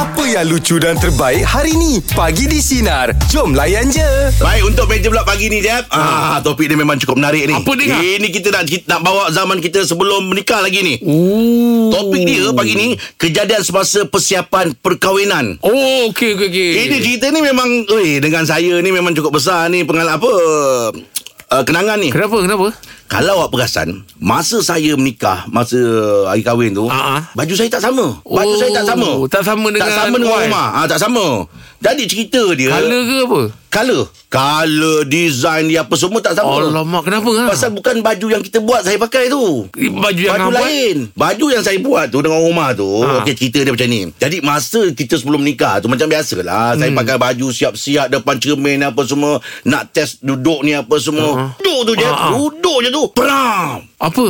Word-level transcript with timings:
Apa 0.00 0.24
yang 0.24 0.48
lucu 0.48 0.80
dan 0.80 0.96
terbaik 0.96 1.44
hari 1.44 1.76
ni? 1.76 2.00
Pagi 2.16 2.48
di 2.48 2.56
Sinar. 2.56 3.12
Jom 3.28 3.52
layan 3.52 3.84
je. 3.84 4.32
Baik 4.40 4.64
untuk 4.64 4.88
meja 4.88 5.12
pula 5.12 5.20
pagi 5.20 5.52
ni 5.52 5.60
Jeb 5.60 5.84
ah, 5.92 6.40
Topik 6.40 6.72
ni 6.72 6.74
memang 6.74 6.96
cukup 6.96 7.20
menarik 7.20 7.44
ni 7.44 7.52
Apa 7.52 7.68
dia, 7.76 7.92
Kak? 7.92 8.00
Ini 8.00 8.28
kita 8.30 8.48
nak, 8.48 8.64
kita 8.64 8.86
nak 8.88 9.00
bawa 9.04 9.28
zaman 9.28 9.60
kita 9.60 9.84
sebelum 9.84 10.32
menikah 10.32 10.64
lagi 10.64 10.80
ni 10.80 10.94
Oh. 11.04 11.92
Topik 11.92 12.24
dia 12.24 12.48
pagi 12.50 12.72
ni 12.72 12.88
Kejadian 13.18 13.60
semasa 13.60 14.08
persiapan 14.08 14.72
perkahwinan 14.72 15.60
Oh, 15.60 16.08
okey 16.08 16.32
okey 16.32 16.48
okey. 16.48 16.70
Ini 16.80 16.96
cerita 16.98 17.28
ni 17.28 17.44
memang 17.44 17.68
Ui, 17.90 18.24
Dengan 18.24 18.48
saya 18.48 18.80
ni 18.80 18.88
memang 18.88 19.12
cukup 19.12 19.36
besar 19.36 19.68
ni 19.68 19.84
Pengalaman 19.84 20.16
apa 20.16 20.30
uh, 21.52 21.62
Kenangan 21.62 22.00
ni 22.00 22.08
Kenapa? 22.08 22.40
Kenapa? 22.40 22.72
Kalau 23.10 23.36
awak 23.36 23.50
perasan 23.50 24.06
Masa 24.16 24.62
saya 24.62 24.94
menikah 24.94 25.42
Masa 25.46 25.76
hari 26.24 26.40
kahwin 26.40 26.70
tu 26.70 26.86
ah. 26.86 27.26
Baju 27.34 27.52
saya 27.52 27.66
tak 27.68 27.82
sama. 27.82 28.22
Baju 28.22 28.46
Oh, 28.46 28.56
saya 28.56 28.70
tak 28.72 28.86
sama. 28.86 29.08
tak 29.26 29.42
sama 29.42 29.66
dengan 29.68 29.82
Tak 29.82 29.90
sama 29.98 30.16
dengan 30.16 30.38
rumah. 30.40 30.68
Ah, 30.72 30.86
Tak 30.86 31.00
sama. 31.00 31.26
Jadi 31.80 32.02
cerita 32.06 32.42
dia 32.52 32.70
Color 32.72 33.02
ke 33.02 33.16
apa? 33.20 33.40
Color 33.70 34.02
Color 34.26 34.98
Design 35.04 35.66
dia 35.66 35.80
apa 35.80 35.94
semua 35.94 36.18
tak 36.18 36.34
sama. 36.34 36.60
Alamak, 36.60 37.02
kenapa 37.02 37.30
ha? 37.32 37.44
Pasal 37.48 37.70
bukan 37.70 37.98
baju 37.98 38.26
yang 38.28 38.42
kita 38.42 38.58
buat 38.58 38.82
Saya 38.82 38.94
pakai 38.96 39.26
tu. 39.26 39.66
Baju 39.74 40.20
yang 40.20 40.36
Baju 40.36 40.50
lain. 40.52 40.96
Baju 41.12 41.46
yang 41.48 41.62
saya 41.62 41.78
buat 41.78 42.06
tu 42.06 42.20
Dengan 42.20 42.38
rumah 42.38 42.70
tu 42.72 42.86
Ha. 43.00 43.22
Okey 43.22 43.34
cerita 43.34 43.58
dia 43.60 43.72
macam 43.72 43.88
ni. 43.88 44.06
Jadi 44.12 44.38
masa 44.40 44.86
kita 44.88 45.16
sebelum 45.16 45.40
nikah 45.40 45.78
tu 45.78 45.88
Macam 45.88 46.06
biasalah 46.06 46.76
Saya 46.76 46.90
Hmm. 46.90 46.98
pakai 46.98 47.16
baju 47.16 47.46
siap-siap 47.48 48.06
Depan 48.08 48.36
cermin 48.36 48.84
apa 48.84 49.02
semua 49.02 49.38
Nak 49.64 49.82
test 49.90 50.20
duduk 50.20 50.60
ni 50.60 50.72
apa 50.72 50.94
semua 50.96 51.56
Duduk 51.70 51.86
tu 51.86 51.92
je 51.94 52.06
Ha, 52.06 52.14
ha. 52.14 52.28
Duduk 52.34 52.78
je 52.82 52.90
tu. 52.90 53.02
Peram. 53.14 53.86
Apa? 54.02 54.26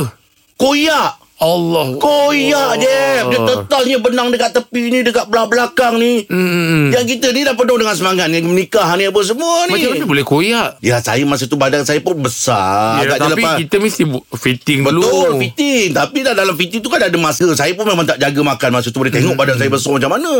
Koyak. 0.61 1.17
Allah. 1.41 1.97
Koyak 1.97 2.71
je. 2.77 3.01
Dia 3.33 3.39
tetalnya 3.41 3.97
benang 3.97 4.29
dekat 4.29 4.53
tepi 4.53 4.93
ni 4.93 5.01
Dekat 5.01 5.25
belah 5.25 5.49
belakang 5.49 5.97
ni. 5.97 6.21
Hmm. 6.29 6.93
Yang 6.93 7.17
kita 7.17 7.33
ni 7.33 7.41
dah 7.41 7.57
penuh 7.57 7.81
dengan 7.81 7.97
semangat 7.97 8.29
ni. 8.29 8.45
Menikah 8.45 8.85
ni 8.93 9.09
apa 9.09 9.17
semua 9.25 9.65
ni. 9.65 9.73
Macam 9.73 9.89
mana 9.97 10.05
boleh 10.05 10.21
koyak? 10.21 10.77
Ya 10.85 11.01
saya 11.01 11.25
masa 11.25 11.49
tu 11.49 11.57
badan 11.57 11.81
saya 11.81 11.97
pun 11.97 12.21
besar. 12.21 13.01
Ya, 13.01 13.17
tapi 13.17 13.41
lepas 13.41 13.57
kita 13.57 13.81
mesti 13.81 14.05
fitting 14.37 14.85
Betul 14.85 15.01
dulu. 15.01 15.41
fitting. 15.41 15.97
Tapi 15.97 16.17
dah 16.21 16.37
dalam 16.37 16.53
fitting 16.53 16.77
tu 16.77 16.93
kan 16.93 17.01
ada 17.01 17.17
masa. 17.17 17.49
Saya 17.57 17.73
pun 17.73 17.89
memang 17.89 18.05
tak 18.05 18.21
jaga 18.21 18.41
makan 18.45 18.69
Masa 18.77 18.93
tu. 18.93 19.01
Boleh 19.01 19.09
tengok 19.09 19.33
badan 19.33 19.57
saya 19.57 19.73
besar 19.73 19.97
macam 19.97 20.13
mana. 20.13 20.33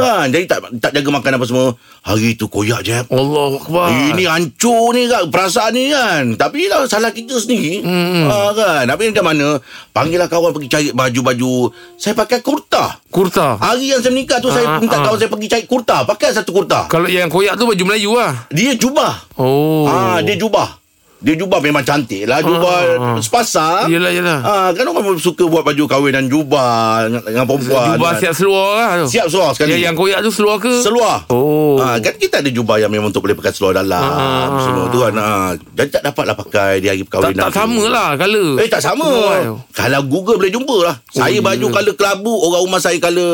Kan, 0.00 0.26
Jadi 0.32 0.44
tak 0.48 0.58
tak 0.80 0.96
jaga 0.96 1.08
makan 1.12 1.30
apa 1.36 1.44
semua 1.44 1.66
Hari 2.02 2.34
tu 2.34 2.50
koyak 2.50 2.82
je 2.82 2.98
Allah 2.98 3.46
Akbar. 3.54 3.86
Ini 3.86 4.26
hancur 4.26 4.90
ni 4.90 5.06
kan 5.06 5.30
Perasaan 5.30 5.70
ni 5.70 5.86
kan 5.86 6.34
Tapi 6.34 6.66
lah 6.66 6.82
salah 6.84 7.08
kita 7.08 7.38
sendiri 7.38 7.78
hmm. 7.78 8.26
ha, 8.26 8.50
kan 8.50 8.82
Tapi 8.84 9.14
macam 9.14 9.24
mana 9.24 9.48
Panggillah 9.94 10.26
kawan 10.26 10.50
pergi 10.50 10.66
cari 10.66 10.88
baju-baju 10.90 11.70
Saya 11.94 12.18
pakai 12.18 12.42
kurta 12.42 12.98
Kurta. 13.06 13.54
Hari 13.54 13.86
yang 13.88 14.02
saya 14.02 14.10
menikah 14.10 14.42
tu 14.42 14.50
Saya 14.50 14.66
Ah, 14.66 14.82
minta 14.82 14.98
ah. 14.98 15.06
kawan 15.06 15.14
saya 15.16 15.30
pergi 15.30 15.46
cari 15.46 15.64
kurta 15.64 16.02
Pakai 16.02 16.34
satu 16.34 16.50
kurta 16.50 16.90
Kalau 16.90 17.06
yang 17.06 17.30
koyak 17.30 17.54
tu 17.54 17.70
baju 17.70 17.82
Melayu 17.86 18.18
lah. 18.18 18.50
Dia 18.50 18.74
jubah 18.74 19.30
Oh. 19.38 19.86
Ah, 19.86 20.18
dia 20.20 20.34
jubah. 20.34 20.81
Dia 21.22 21.34
jubah 21.34 21.58
memang 21.58 21.80
cantik 21.80 22.22
lah 22.24 22.38
Jubah 22.38 22.78
Ah, 22.92 22.98
ah. 23.08 23.18
sepasang 23.18 23.86
Yelah, 23.86 24.10
yelah. 24.10 24.38
ah, 24.40 24.68
Kan 24.70 24.84
orang 24.84 25.14
suka 25.16 25.44
buat 25.44 25.62
baju 25.62 25.86
kahwin 25.86 26.12
dan 26.12 26.26
jubah 26.26 27.06
Dengan, 27.06 27.22
dengan 27.22 27.44
perempuan 27.44 27.94
Jubah 27.94 28.10
kan. 28.10 28.20
siap 28.20 28.34
seluar 28.34 28.68
lah 28.74 28.90
tu. 28.98 29.06
Siap 29.08 29.26
seluar 29.26 29.50
sekali 29.52 29.70
Yang, 29.72 29.82
yang 29.82 29.94
koyak 29.94 30.18
tu 30.20 30.30
seluar 30.30 30.56
ke? 30.58 30.72
Seluar 30.78 31.16
Oh. 31.28 31.78
Ah, 31.78 31.96
kan 31.96 32.14
kita 32.14 32.38
ada 32.38 32.48
jubah 32.48 32.76
yang 32.76 32.88
memang 32.88 33.08
untuk 33.08 33.22
boleh 33.22 33.34
pakai 33.34 33.50
seluar 33.50 33.72
dalam 33.72 34.02
Ah. 34.02 34.60
Semua 34.60 34.84
tu 34.86 34.98
kan 35.00 35.14
ah. 35.14 35.48
Jadi 35.54 35.88
tak 35.90 36.02
dapatlah 36.04 36.34
pakai 36.36 36.70
di 36.78 36.86
hari 36.86 37.00
tak, 37.00 37.06
perkahwinan 37.08 37.38
tak 37.40 37.48
tu. 37.48 37.56
sama 37.56 37.82
lah 37.88 38.08
colour. 38.14 38.50
Eh 38.56 38.68
tak 38.68 38.82
sama 38.82 39.06
Oh. 39.44 39.58
Kalau 39.70 40.00
Google 40.04 40.36
boleh 40.36 40.50
jumpa 40.50 40.76
lah 40.82 40.96
Saya 41.08 41.32
ya. 41.32 41.40
baju 41.40 41.66
colour 41.68 41.94
kelabu 41.94 42.34
Orang 42.42 42.62
rumah 42.64 42.78
saya 42.78 42.98
colour 42.98 43.32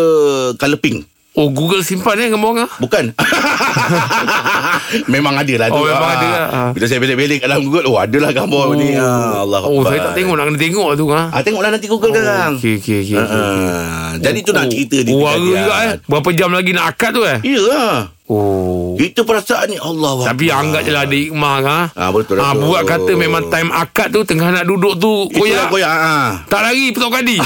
Colour 0.55 0.79
pink 0.79 1.03
Oh, 1.39 1.49
Google 1.49 1.81
simpan 1.81 2.19
eh 2.19 2.27
gambar 2.27 2.51
orang. 2.51 2.71
Bukan 2.77 3.15
Memang 5.09 5.35
ada 5.37 5.55
lah 5.57 5.69
tu 5.69 5.79
Oh, 5.79 5.87
memang 5.87 6.03
Ah. 6.05 6.17
ada 6.17 6.27
lah. 6.27 6.47
Ah. 6.51 6.71
Bila 6.75 6.85
saya 6.85 6.99
belik-belik 6.99 7.39
dalam 7.39 7.63
Google 7.63 7.87
Oh 7.87 7.97
adalah 7.97 8.31
gambar 8.33 8.65
oh. 8.65 8.75
ni 8.75 8.91
ah, 8.93 9.47
Allah 9.47 9.61
Oh, 9.63 9.79
Akbar. 9.79 9.89
saya 9.89 10.01
tak 10.03 10.15
tengok 10.17 10.35
nak 10.35 10.45
kena 10.49 10.59
tengok 10.59 10.89
tu 10.95 11.07
ha. 11.09 11.23
Ah, 11.31 11.41
tengoklah 11.41 11.71
nanti 11.71 11.87
Google 11.87 12.11
oh, 12.11 12.17
kan. 12.17 12.51
Okey 12.59 12.75
okey. 12.77 12.99
okey. 13.05 13.17
Uh, 13.17 14.19
jadi 14.19 14.39
tu 14.43 14.51
nak 14.51 14.67
cerita 14.67 14.99
di 14.99 15.11
Oh, 15.11 15.23
hari 15.23 15.47
juga 15.47 15.75
eh. 15.85 15.95
Berapa 16.05 16.29
jam 16.33 16.51
lagi 16.51 16.71
nak 16.73 16.87
akad 16.91 17.11
tu 17.13 17.23
eh? 17.23 17.39
Ya 17.41 17.61
lah. 17.63 17.97
Oh. 18.29 18.93
Itu 18.95 19.25
perasaan 19.25 19.67
ni 19.67 19.75
Allah 19.75 20.23
Tapi 20.23 20.47
anggap 20.47 20.81
je 20.83 20.91
lah 20.91 21.03
ada 21.03 21.17
hikmah 21.17 21.55
ha. 21.63 21.79
Ah, 21.91 22.11
betul, 22.11 22.37
Ah, 22.37 22.53
betul. 22.53 22.69
buat 22.69 22.81
kata 22.85 23.11
memang 23.15 23.49
time 23.49 23.71
akad 23.71 24.11
tu 24.11 24.21
tengah 24.21 24.53
nak 24.53 24.63
duduk 24.63 24.95
tu 24.97 25.27
Koyak 25.31 25.65
koyak. 25.65 25.67
koyak 25.73 25.89
ah. 25.89 26.27
Tak 26.45 26.61
lari 26.61 26.91
petok 26.91 27.11
kadi. 27.11 27.37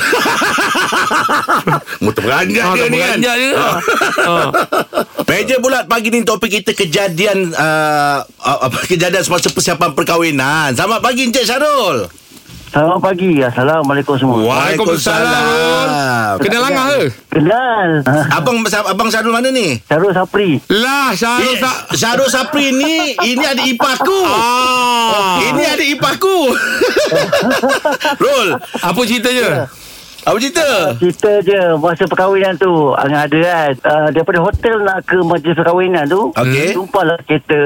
Motor 2.03 2.21
beranjak 2.21 2.65
Ah, 2.65 2.73
dia 2.75 2.85
ni 2.89 2.99
kan. 2.99 3.17
je. 3.17 3.33
Ah. 3.53 3.77
Ah. 4.21 4.49
Meja 5.29 5.57
bulat 5.57 5.85
pagi 5.87 6.09
ni 6.11 6.21
topik 6.21 6.51
kita 6.53 6.71
kejadian 6.75 7.53
uh, 7.53 8.19
uh, 8.21 8.59
apa 8.61 8.77
kejadian 8.85 9.23
semasa 9.23 9.49
persiapan 9.49 9.91
perkahwinan. 9.93 10.73
Selamat 10.73 10.99
pagi 10.99 11.25
Encik 11.25 11.43
Syarul. 11.43 12.05
Selamat 12.73 13.05
pagi. 13.05 13.37
Assalamualaikum 13.37 14.17
semua. 14.17 14.41
Waalaikumsalam. 14.49 16.41
Kenal 16.41 16.61
langah 16.65 16.87
ke? 16.89 17.03
Kenal. 17.29 17.89
Abang 18.41 18.65
abang 18.65 19.13
Syarul 19.13 19.29
mana 19.29 19.53
ni? 19.53 19.77
Syarul 19.85 20.17
Sapri. 20.17 20.57
Lah, 20.73 21.13
Syarul 21.13 21.53
Eh, 21.53 21.61
tak. 21.61 21.93
Syarul 21.93 22.33
Sapri 22.33 22.73
ni 22.73 23.13
ini 23.29 23.45
ada 23.45 23.61
ipaku. 23.61 24.21
Ah. 24.25 25.37
Ini 25.45 25.63
ada 25.69 25.85
ipaku. 25.85 26.39
Rul, 28.25 28.49
Apa 28.81 29.01
ceritanya? 29.05 29.69
apa 30.23 30.39
cerita? 30.39 30.95
Cerita 31.03 31.43
je 31.43 31.59
masa 31.77 32.07
perkahwinan 32.07 32.55
tu. 32.55 32.95
Angah 32.95 33.27
ada 33.27 33.39
kan. 33.43 33.73
Uh, 33.83 34.09
daripada 34.15 34.39
hotel 34.39 34.79
nak 34.81 35.03
ke 35.03 35.19
majlis 35.19 35.59
perkahwinan 35.59 36.07
tu. 36.07 36.31
Okey. 36.31 36.79
Jumpalah 36.79 37.19
kereta 37.27 37.59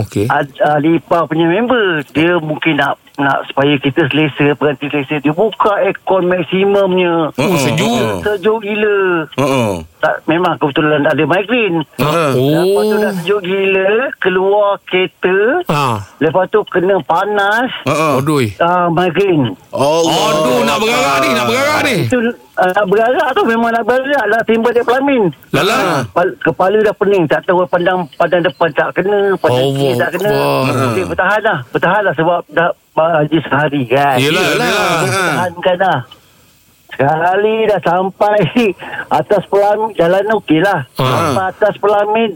Okey. 0.00 0.24
uh, 0.24 0.40
uh, 0.40 0.78
Lipa 0.80 1.28
punya 1.28 1.44
member. 1.44 2.00
Dia 2.16 2.40
mungkin 2.40 2.80
nak 2.80 2.96
nak 3.16 3.48
supaya 3.48 3.74
kita 3.80 4.08
selesa, 4.08 4.52
berhenti 4.54 4.86
selesa. 4.88 5.20
Dia 5.20 5.32
buka 5.32 5.72
aircon 5.82 6.28
maksimumnya. 6.28 7.32
Oh, 7.32 7.56
sejuk. 7.56 8.22
Sejuk 8.22 8.58
gila. 8.62 9.24
Oh. 9.40 9.84
Tak, 10.00 10.22
memang 10.28 10.54
kebetulan 10.60 11.02
tak 11.02 11.16
ada 11.16 11.24
migraine. 11.24 11.80
Uh. 11.98 12.32
Lepas 12.36 12.82
tu 12.84 12.96
dah 12.96 13.12
Oh. 13.12 13.16
sejuk 13.20 13.40
gila. 13.42 13.88
Keluar 14.20 14.68
kereta. 14.86 15.38
Ah. 15.66 15.96
Lepas 16.20 16.48
tu 16.52 16.60
kena 16.68 17.00
panas. 17.04 17.68
Oh. 17.88 18.20
Odoi. 18.20 18.52
Uh, 18.60 18.88
migraine. 18.92 19.56
Allah. 19.72 20.24
Aduh, 20.36 20.60
nak 20.64 20.76
bergarak 20.78 21.16
ni, 21.24 21.28
nak 21.32 21.46
bergarak 21.48 21.80
ni. 21.84 21.96
Itu 22.06 22.18
uh, 22.56 22.82
bergarak 22.84 23.28
tu 23.32 23.42
memang 23.42 23.70
nak 23.70 23.82
bergarak 23.82 24.24
lah 24.26 24.40
timbul 24.42 24.70
dia 24.70 24.80
pelamin. 24.80 25.28
Lala. 25.50 26.04
Kepala, 26.04 26.32
kepala 26.40 26.76
dah 26.82 26.94
pening 26.94 27.24
tak 27.24 27.40
tahu 27.44 27.64
pandang 27.64 28.04
pandang 28.14 28.42
depan 28.42 28.68
tak 28.72 28.92
kena 28.92 29.32
pandang 29.36 29.68
kiri 29.72 29.94
tak 29.94 30.10
kena 30.12 30.30
okay, 30.64 31.04
bertahan 31.04 31.40
lah 31.40 31.58
bertahan 31.70 32.02
lah 32.02 32.14
sebab 32.14 32.40
dah 32.50 32.70
haji 32.96 33.38
sehari 33.42 33.82
kan 33.84 34.16
Yelah, 34.16 34.44
Yelah. 34.50 34.66
yelah. 34.66 34.92
bertahankan 35.04 35.76
lah 35.78 35.98
sekali 36.88 37.56
dah 37.68 37.80
sampai 37.82 38.38
atas 39.20 39.42
pelamin 39.46 39.92
jalan 39.92 40.24
okey 40.34 40.58
lah 40.58 40.80
Ha. 40.96 41.04
sampai 41.04 41.44
atas 41.50 41.74
pelamin 41.76 42.30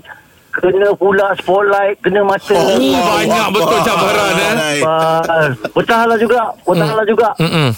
kena 0.50 0.88
pula 0.92 1.32
spotlight 1.34 1.96
kena 2.02 2.20
mata 2.20 2.52
Oh, 2.52 2.76
banyak 3.14 3.46
betul 3.54 3.78
cabaran 3.80 4.32
eh. 4.36 4.82
Ah, 4.82 5.48
bertahan 5.70 6.06
lah 6.06 6.18
juga 6.18 6.42
bertahan 6.60 6.92
lah 6.92 7.06
juga 7.06 7.28
Mm-mm. 7.38 7.68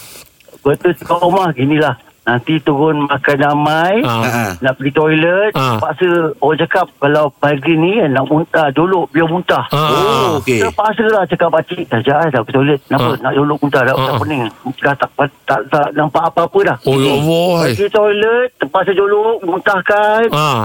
Betul 0.62 0.94
kat 0.94 1.18
rumah 1.18 1.50
ginilah. 1.52 1.94
Nanti 2.22 2.54
turun 2.62 3.10
makan 3.10 3.34
damai. 3.36 3.98
Ah. 4.06 4.22
Ah. 4.22 4.52
Nak 4.62 4.78
pergi 4.78 4.94
toilet. 4.94 5.50
Ah. 5.52 5.74
Paksa 5.76 6.06
orang 6.38 6.58
cakap 6.62 6.86
kalau 6.96 7.34
pagi 7.34 7.74
ni 7.74 7.98
kan, 7.98 8.14
nak 8.14 8.30
muntah. 8.30 8.70
Jolok 8.70 9.10
biar 9.10 9.26
muntah. 9.26 9.66
Ah. 9.68 9.90
Oh, 9.90 10.28
okey. 10.38 10.62
Terpaksa 10.62 11.02
lah 11.10 11.26
cakap 11.26 11.50
pakcik. 11.50 11.82
Dah 11.90 11.98
jahat 11.98 12.30
dah 12.30 12.46
ke 12.46 12.54
toilet. 12.54 12.78
Kenapa? 12.86 13.10
Ah. 13.10 13.14
Nak 13.18 13.32
jolok 13.34 13.58
muntah. 13.58 13.82
Dah, 13.82 13.94
Ah. 13.94 14.06
dah 14.06 14.14
pening. 14.22 14.42
Dah 14.78 14.94
tak, 14.94 15.10
tak, 15.12 15.30
tak, 15.42 15.60
tak 15.66 15.86
nampak 15.92 16.22
apa-apa 16.24 16.58
dah. 16.62 16.76
Oh, 16.86 16.94
ya 16.94 17.10
Allah. 17.12 17.50
Pergi 17.66 17.86
toilet. 17.90 18.48
Terpaksa 18.54 18.92
jolok. 18.94 19.36
Muntahkan. 19.42 20.22
Ah. 20.30 20.62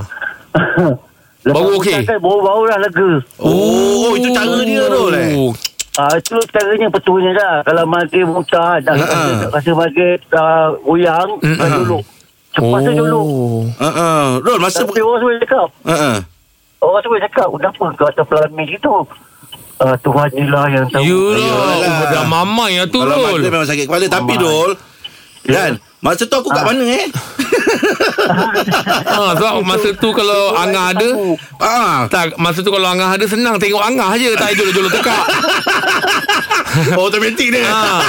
Lepas 1.41 1.57
Baru 1.57 1.79
okey? 1.79 1.93
muntahkan, 1.95 2.17
Baru-baru 2.19 2.63
dah 2.67 2.79
lega. 2.81 3.09
Oh, 3.39 4.11
itu 4.13 4.29
cara 4.29 4.57
dia 4.61 4.83
tu 4.85 5.01
eh. 5.09 5.31
Oh. 5.97 6.03
Ah 6.05 6.13
itu 6.13 6.37
caranya 6.53 6.87
betulnya 6.93 7.31
dah. 7.33 7.55
Kalau 7.65 7.83
magi 7.89 8.21
muntah 8.21 8.77
dah 8.85 8.93
Ha-ha. 8.93 9.17
rasa, 9.17 9.45
rasa 9.49 9.71
magi 9.73 10.07
uh, 10.29 10.69
uyang, 10.85 11.41
Mm-mm. 11.41 11.57
mm 11.57 11.71
jolok. 11.81 12.03
Terpaksa 12.53 12.91
jolok. 12.93 13.25
Oh. 13.25 13.61
Ha 13.81 13.89
ah. 13.89 14.25
Rul 14.37 14.57
masa 14.61 14.85
Tapi 14.85 15.01
orang 15.01 15.19
semua 15.19 15.41
cakap, 15.41 15.67
Ha 15.89 15.95
ah. 15.97 16.17
orang 16.79 17.01
semua 17.01 17.19
cakap, 17.25 17.47
kenapa 17.49 17.83
kau 17.97 18.07
atas 18.07 18.25
pelamin 18.29 18.67
itu? 18.69 18.95
Uh, 19.77 19.93
Tuhan 20.01 20.27
je 20.33 20.45
lah 20.49 20.65
yang 20.73 20.85
tahu. 20.89 21.05
Oh, 21.05 22.01
dah 22.09 22.25
mamai 22.25 22.81
lah 22.81 22.89
tu, 22.89 22.97
Kalau 22.97 23.13
Rul. 23.13 23.41
mata 23.41 23.49
memang 23.53 23.69
sakit 23.69 23.85
kepala 23.85 24.09
Tapi 24.09 24.33
Mamai. 24.33 24.41
Dol 24.41 24.71
Ya. 25.47 25.71
Kan 25.71 25.73
Masa 26.07 26.23
tu 26.23 26.39
aku 26.39 26.47
kat 26.47 26.63
mana 26.63 26.87
eh? 26.87 27.05
ha, 29.03 29.35
Sebab 29.35 29.59
masa 29.61 29.91
tu 29.91 30.15
Kalau 30.15 30.55
Angah 30.55 30.95
ada 30.95 31.09
Ah, 31.59 32.07
tak, 32.07 32.39
masa 32.39 32.63
tu 32.63 32.71
kalau 32.71 32.87
Angah 32.87 33.11
ada 33.11 33.27
senang 33.27 33.59
Tengok 33.59 33.83
Angah 33.83 34.15
je 34.15 34.31
Tak 34.33 34.55
jolok-jolok 34.55 34.91
tekak 34.93 35.19
Automatik 36.95 37.51
dia. 37.51 37.65
ha. 37.65 38.05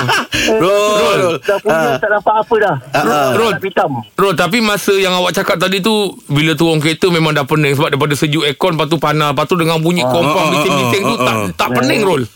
Rol. 0.61 1.41
Dah 1.41 1.57
punya 1.59 1.97
tak 1.97 2.11
nampak 2.13 2.35
apa 2.39 2.55
dah. 2.61 2.77
ah. 2.93 3.57
Hitam. 3.59 3.91
Bro 4.13 4.37
tapi 4.37 4.61
masa 4.61 4.93
yang 4.93 5.17
awak 5.17 5.35
cakap 5.35 5.59
tadi 5.59 5.81
tu 5.81 5.91
Bila 6.29 6.55
turun 6.55 6.79
kereta 6.79 7.09
memang 7.09 7.35
dah 7.35 7.43
pening 7.43 7.75
Sebab 7.75 7.91
daripada 7.91 8.15
sejuk 8.15 8.45
aircon 8.45 8.77
Lepas 8.77 8.87
tu 8.87 9.01
panas 9.01 9.35
Lepas 9.35 9.47
tu 9.49 9.57
dengan 9.57 9.83
bunyi 9.83 10.05
kompang 10.05 10.47
ah, 10.47 10.53
Bising-bising 10.55 11.03
tu 11.03 11.15
ah, 11.17 11.19
tak, 11.19 11.35
ah. 11.35 11.47
tak 11.57 11.69
pening 11.75 12.03
Rol 12.05 12.23
Eh, 12.23 12.31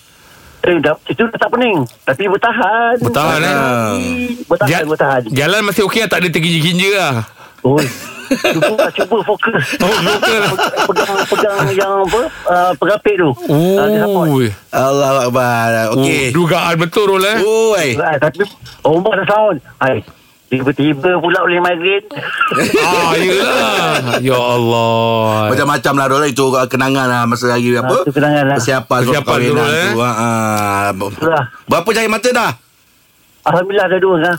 dah, 0.63 0.95
itu 1.05 1.23
dah 1.27 1.39
tak 1.39 1.51
pening. 1.51 1.83
Tapi 2.03 2.23
bertahan. 2.27 2.95
Bertahan, 2.99 3.39
eh? 3.41 3.57
Bertahan, 4.47 4.71
Ja- 4.71 4.87
bertahan. 4.87 5.23
Jalan 5.29 5.61
masih 5.67 5.83
okey 5.85 6.01
lah, 6.01 6.09
Tak 6.09 6.19
ada 6.23 6.29
terginja-ginja 6.29 6.89
lah 6.93 7.15
Oi. 7.63 7.87
Cuba, 8.33 8.89
cuba 8.91 9.17
fokus. 9.23 9.65
Oh 9.85 9.93
fokus 9.93 10.33
pegang 10.89 11.21
pegang 11.29 11.57
yang 11.77 11.93
apa 12.01 12.21
uh, 12.49 12.73
perapit 12.75 13.21
tu. 13.21 13.31
Support. 13.37 14.27
Oh, 14.27 14.49
Allah 14.73 15.29
Akbar. 15.29 15.71
Okey. 15.95 16.33
oh 16.33 16.35
Dugaan 16.35 16.75
betul 16.81 17.13
Rol 17.13 17.23
eh 17.23 17.39
Oi. 17.39 17.89
Tapi 17.95 18.43
Omar 18.83 19.21
dah 19.21 19.27
sound. 19.29 19.59
Hai. 19.79 20.01
Tiba-tiba 20.53 21.17
pula 21.17 21.41
boleh 21.41 21.59
migraine. 21.59 22.05
Ah, 22.85 23.17
yelah 23.17 24.21
Ya 24.21 24.37
Allah 24.37 25.49
Macam-macam 25.49 25.93
lah 25.97 26.07
Rol 26.07 26.25
Itu 26.27 26.53
kenangan 26.67 27.09
lah 27.09 27.23
Masa 27.25 27.49
hari 27.49 27.73
apa 27.73 27.89
Ah, 27.91 28.05
tu 28.05 28.13
kenangan 28.13 28.45
lah. 28.45 28.57
Persiapan 28.61 28.99
Persiapan 29.01 29.37
tu, 29.39 29.53
Rol, 29.55 29.65
eh? 29.65 29.89
tu. 29.89 29.99
Ha, 29.99 30.11
ha. 30.13 31.41
Berapa 31.65 31.89
cahaya 31.89 32.07
mata 32.07 32.29
dah? 32.31 32.53
Alhamdulillah 33.43 33.87
dah 33.89 33.99
dua 33.99 34.17
kan. 34.21 34.37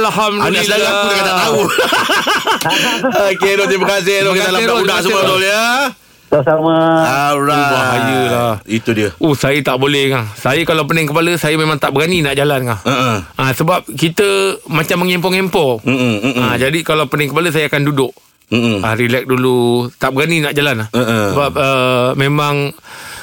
Alhamdulillah 0.00 0.48
Anak 0.48 0.62
saudara 0.64 0.88
aku 0.88 1.06
dah 1.06 1.22
tak 1.22 1.36
tahu 1.38 1.60
Okey 3.30 3.52
Rol 3.54 3.66
Terima 3.68 3.86
kasih 3.90 4.14
Rol 4.18 4.32
Terima 4.32 4.34
Kita 4.34 4.48
dalam 4.48 4.58
kasih, 4.58 4.66
Rol. 4.66 4.78
budak 4.80 4.96
Terima 4.96 5.04
semua 5.04 5.20
kasih, 5.20 5.30
Rol 5.30 5.42
ya 5.44 5.64
Sama-sama. 6.30 6.74
Alright 7.02 7.58
Oh, 7.60 7.74
bahaya 7.74 8.20
lah. 8.24 8.54
Itu 8.62 8.90
dia 8.90 9.10
Oh 9.18 9.34
saya 9.34 9.58
tak 9.58 9.76
boleh 9.76 10.08
kan 10.08 10.30
Saya 10.32 10.62
kalau 10.62 10.86
pening 10.86 11.04
kepala 11.04 11.34
Saya 11.34 11.54
memang 11.54 11.74
tak 11.76 11.90
berani 11.90 12.22
nak 12.22 12.32
jalan 12.32 12.62
kan 12.64 12.78
Uh-uh. 12.80 13.18
ha, 13.34 13.50
Sebab 13.50 13.90
kita 13.90 14.24
Macam 14.64 15.02
mengempor-ngempor 15.02 15.82
Mm-mm, 15.82 16.14
mm-mm. 16.22 16.38
ha, 16.40 16.54
Jadi 16.54 16.80
kalau 16.80 17.04
pening 17.04 17.28
kepala 17.28 17.50
Saya 17.50 17.66
akan 17.66 17.82
duduk 17.82 18.14
Mm-mm. 18.46 18.78
ha, 18.78 18.94
Relax 18.94 19.26
dulu 19.26 19.58
Tak 19.92 20.10
berani 20.10 20.38
nak 20.38 20.54
jalan 20.54 20.74
lah 20.78 20.88
Uh-uh. 20.92 21.26
Sebab 21.34 21.50
uh, 21.52 22.08
Memang 22.14 22.70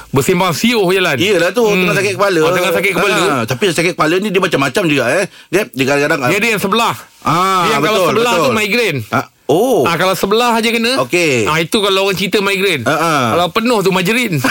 Bersimbang 0.09 0.51
siuh 0.51 0.83
jalan 0.85 1.15
Iyalah 1.15 1.51
tu 1.51 1.63
Hmm. 1.63 1.83
Tengah 1.83 1.95
sakit 1.97 2.13
kepala 2.13 2.39
oh, 2.41 2.51
Tengah 2.51 2.71
sakit 2.73 2.91
kepala 2.91 3.21
ha, 3.21 3.35
Tapi 3.45 3.63
sakit 3.69 3.93
kepala 3.93 4.15
ni 4.17 4.27
Dia 4.29 4.41
macam-macam 4.41 4.83
juga 4.83 5.03
eh 5.13 5.25
Dia, 5.47 5.63
dia 5.65 5.85
kadang-kadang 5.85 6.19
Dia 6.27 6.37
ada 6.37 6.47
yang 6.49 6.59
sebelah 6.59 6.95
Ah, 7.23 7.63
Dia 7.63 7.71
yang 7.71 7.81
kalau 7.81 7.95
betul, 7.97 8.11
sebelah 8.13 8.33
betul. 8.33 8.43
tu 8.43 8.51
migraine 8.51 8.99
Ah, 9.09 9.25
Oh 9.47 9.87
Ah 9.87 9.95
kalau 9.95 10.11
sebelah 10.11 10.51
aja 10.51 10.67
kena. 10.67 10.99
Okey. 11.01 11.47
Ah 11.47 11.57
itu 11.57 11.79
kalau 11.79 12.03
orang 12.03 12.15
cerita 12.15 12.39
migraine. 12.39 12.83
Ah, 12.83 12.91
ah. 12.91 13.23
Kalau 13.31 13.47
penuh 13.49 13.79
tu 13.79 13.91
majerin. 13.91 14.35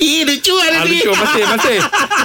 Ih 0.00 0.22
lucu 0.22 0.52
ah, 0.52 0.66
lah 0.68 0.82
ni 0.84 0.98
lucu 0.98 1.10
masih 1.10 1.44
masih. 1.46 1.78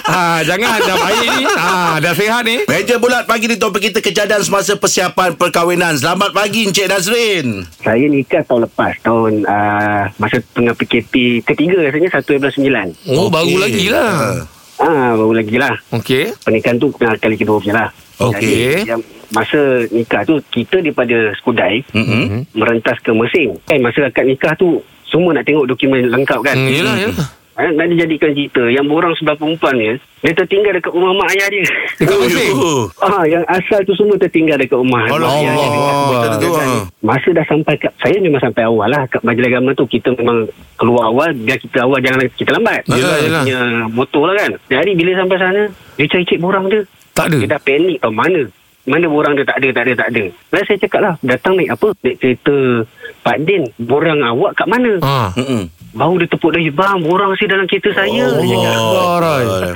Ah 0.06 0.40
jangan 0.46 0.78
dah 0.78 0.98
baik 1.00 1.28
ni. 1.32 1.44
Ah 1.50 1.98
dah 1.98 2.14
sihat 2.14 2.46
ni. 2.46 2.62
Meja 2.64 2.96
bulat 2.96 3.26
pagi 3.26 3.48
ni 3.48 3.58
topik 3.58 3.90
kita 3.90 4.00
kejadian 4.00 4.42
semasa 4.42 4.76
persiapan 4.76 5.34
perkahwinan. 5.34 5.98
Selamat 5.98 6.30
pagi 6.30 6.66
Encik 6.66 6.88
Nazrin. 6.88 7.66
Saya 7.82 8.06
nikah 8.06 8.42
tahun 8.42 8.66
lepas 8.66 8.98
Tahun 9.02 9.46
uh, 9.46 10.04
Masa 10.18 10.42
tengah 10.52 10.74
PKP 10.74 11.42
Ketiga 11.42 11.78
rasanya 11.80 12.10
1 12.12 12.18
April 12.18 12.52
9 12.98 13.14
Oh 13.14 13.26
Okey. 13.26 13.32
baru 13.32 13.56
lagi 13.58 13.86
lah. 13.88 14.14
Ah, 14.76 15.10
Baru 15.14 15.32
lagi 15.32 15.56
lah 15.56 15.76
Okey. 15.90 16.34
Pernikahan 16.42 16.78
tu 16.78 16.90
Kena 16.92 17.16
kali 17.16 17.38
kedua 17.38 17.62
je 17.62 17.72
lah 17.72 17.90
Okey. 18.16 18.88
Yang 18.88 19.02
Masa 19.32 19.60
nikah 19.88 20.22
tu 20.22 20.38
Kita 20.46 20.78
daripada 20.78 21.16
Skudai 21.36 21.82
Mm-hmm. 21.90 22.54
Merentas 22.54 22.98
ke 23.00 23.10
Mersing 23.10 23.58
Eh 23.66 23.78
masa 23.78 24.06
akad 24.06 24.24
nikah 24.24 24.54
tu 24.54 24.78
Semua 25.04 25.32
nak 25.32 25.44
tengok 25.44 25.66
dokumen 25.66 26.06
lengkap 26.06 26.40
kan 26.42 26.56
Hmm, 26.56 26.68
yelah 26.68 26.96
yelah. 27.00 27.28
Eh, 27.56 27.72
Nak 27.72 27.88
dijadikan 27.88 28.30
cerita 28.30 28.60
Yang 28.66 28.86
borang 28.86 29.16
sebelah 29.16 29.34
perempuan 29.34 29.74
ni 29.74 29.96
Dia 30.20 30.36
tertinggal 30.36 30.76
dekat 30.76 30.92
rumah 30.92 31.16
mak 31.16 31.32
ayah 31.32 31.48
dia 31.50 31.64
Dekat 31.96 32.18
Mesir. 32.20 32.52
Ah, 33.00 33.24
yang 33.24 33.48
asal 33.48 33.80
tu 33.82 33.96
semua 33.96 34.16
tertinggal 34.18 34.58
dekat 34.58 34.76
rumah 34.76 35.08
Allah 35.08 35.32
ayah 35.32 35.54
dia. 35.56 35.64
Allah. 35.72 36.10
Betul 36.12 36.32
tu. 36.38 36.50
Kan? 36.52 36.68
Masa 37.00 37.28
dah 37.32 37.46
sampai 37.46 37.74
kat, 37.78 37.96
Saya 37.96 38.20
memang 38.20 38.42
sampai 38.42 38.60
awal 38.62 38.90
lah 38.90 39.08
Kat 39.08 39.24
majlis 39.24 39.48
agama 39.48 39.72
tu 39.72 39.88
Kita 39.88 40.12
memang 40.14 40.44
keluar 40.76 41.08
awal 41.08 41.32
Biar 41.34 41.56
kita 41.56 41.78
awal 41.82 42.04
Jangan 42.04 42.28
kita 42.30 42.52
lambat 42.52 42.84
Yelah, 42.86 43.00
Dia 43.00 43.24
yelah. 43.24 43.42
punya 43.42 43.60
motor 43.88 44.24
lah 44.26 44.36
kan 44.38 44.52
Jadi 44.68 44.92
bila 44.94 45.12
sampai 45.16 45.38
sana 45.38 45.62
Dia 45.96 46.06
cari 46.06 46.24
cik 46.26 46.40
borang 46.40 46.66
dia 46.68 46.82
Tak 47.14 47.26
ada. 47.26 47.38
Dia 47.38 47.48
dah 47.48 47.62
panik 47.62 47.98
tau 47.98 48.12
Mana 48.12 48.42
mana 48.86 49.06
borang 49.10 49.34
dia 49.34 49.46
tak 49.46 49.58
ada, 49.62 49.70
tak 49.74 49.84
ada, 49.90 49.94
tak 49.98 50.10
ada. 50.14 50.24
Lalu 50.54 50.64
saya 50.70 50.78
cakap 50.82 51.00
lah, 51.02 51.14
datang 51.26 51.54
naik 51.58 51.74
apa? 51.74 51.88
Naik 52.06 52.18
kereta 52.22 52.58
Pak 53.26 53.38
Din, 53.42 53.64
borang 53.82 54.22
awak 54.22 54.54
kat 54.54 54.68
mana? 54.70 55.02
Ah. 55.02 55.34
Mm-mm. 55.34 55.70
Baru 55.96 56.20
dia 56.20 56.28
tepuk 56.28 56.52
dahi, 56.52 56.68
bang, 56.76 57.00
borang 57.08 57.32
saya 57.40 57.56
dalam 57.56 57.66
kereta 57.72 57.90
saya. 57.96 58.28
Oh. 58.28 59.16
Alright. 59.16 59.74